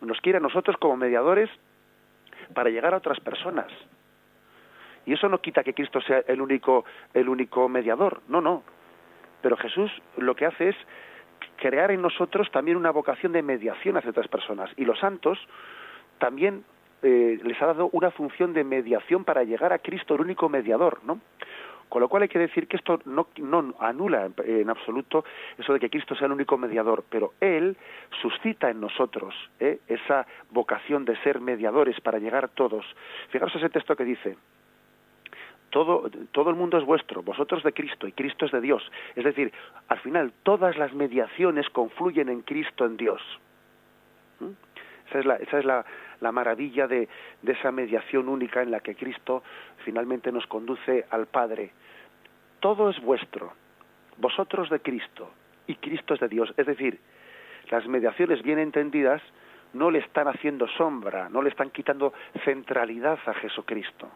[0.00, 1.50] nos quiere a nosotros como mediadores
[2.54, 3.66] para llegar a otras personas.
[5.04, 6.84] Y eso no quita que Cristo sea el único,
[7.14, 8.62] el único mediador, no, no.
[9.42, 10.76] Pero Jesús lo que hace es
[11.56, 14.70] crear en nosotros también una vocación de mediación hacia otras personas.
[14.76, 15.38] Y los santos
[16.18, 16.64] también
[17.02, 21.00] eh, les ha dado una función de mediación para llegar a Cristo, el único mediador,
[21.04, 21.20] ¿no?
[21.88, 25.24] Con lo cual hay que decir que esto no, no anula en, absoluto
[25.56, 27.76] eso de que Cristo sea el único mediador, pero Él
[28.20, 29.80] suscita en nosotros ¿eh?
[29.88, 32.84] esa vocación de ser mediadores para llegar a todos.
[33.30, 34.36] Fijaros ese texto que dice,
[35.70, 38.82] todo, todo el mundo es vuestro, vosotros de Cristo y Cristo es de Dios.
[39.16, 39.52] Es decir,
[39.88, 43.22] al final todas las mediaciones confluyen en Cristo, en Dios.
[44.40, 44.50] ¿Mm?
[45.08, 45.86] Esa es la, esa es la,
[46.20, 47.08] la maravilla de,
[47.46, 49.42] esa mediación única en la que Cristo
[49.84, 51.72] finalmente nos conduce al Padre.
[52.60, 53.52] Todo es vuestro,
[54.16, 55.30] vosotros de Cristo
[55.66, 56.52] y Cristo es de Dios.
[56.56, 56.98] Es decir,
[57.70, 59.22] las mediaciones bien entendidas
[59.74, 62.12] no le están haciendo sombra, no le están quitando
[62.44, 64.08] centralidad a Jesucristo,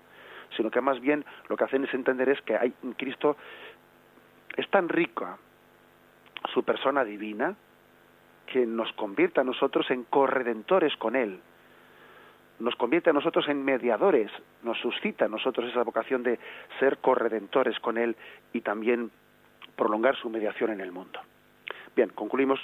[0.56, 3.36] sino que más bien lo que hacen es entender es que hay Cristo
[4.56, 5.38] es tan rica
[6.52, 7.54] su persona divina
[8.46, 11.40] que nos convierte a nosotros en corredentores con él
[12.58, 14.30] nos convierte a nosotros en mediadores,
[14.62, 16.38] nos suscita a nosotros esa vocación de
[16.78, 18.16] ser corredentores con Él
[18.52, 19.10] y también
[19.76, 21.20] prolongar su mediación en el mundo.
[21.94, 22.60] Bien, concluimos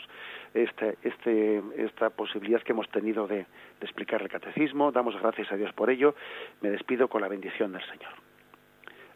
[0.54, 3.46] este, este, esta posibilidad que hemos tenido de, de
[3.82, 4.92] explicar el catecismo.
[4.92, 6.14] Damos gracias a Dios por ello.
[6.62, 8.12] Me despido con la bendición del Señor.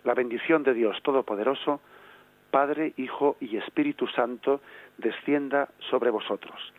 [0.05, 1.81] La bendición de Dios Todopoderoso,
[2.51, 4.61] Padre, Hijo y Espíritu Santo,
[4.99, 6.73] descienda sobre vosotros.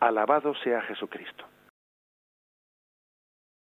[0.00, 1.44] Alabado sea Jesucristo.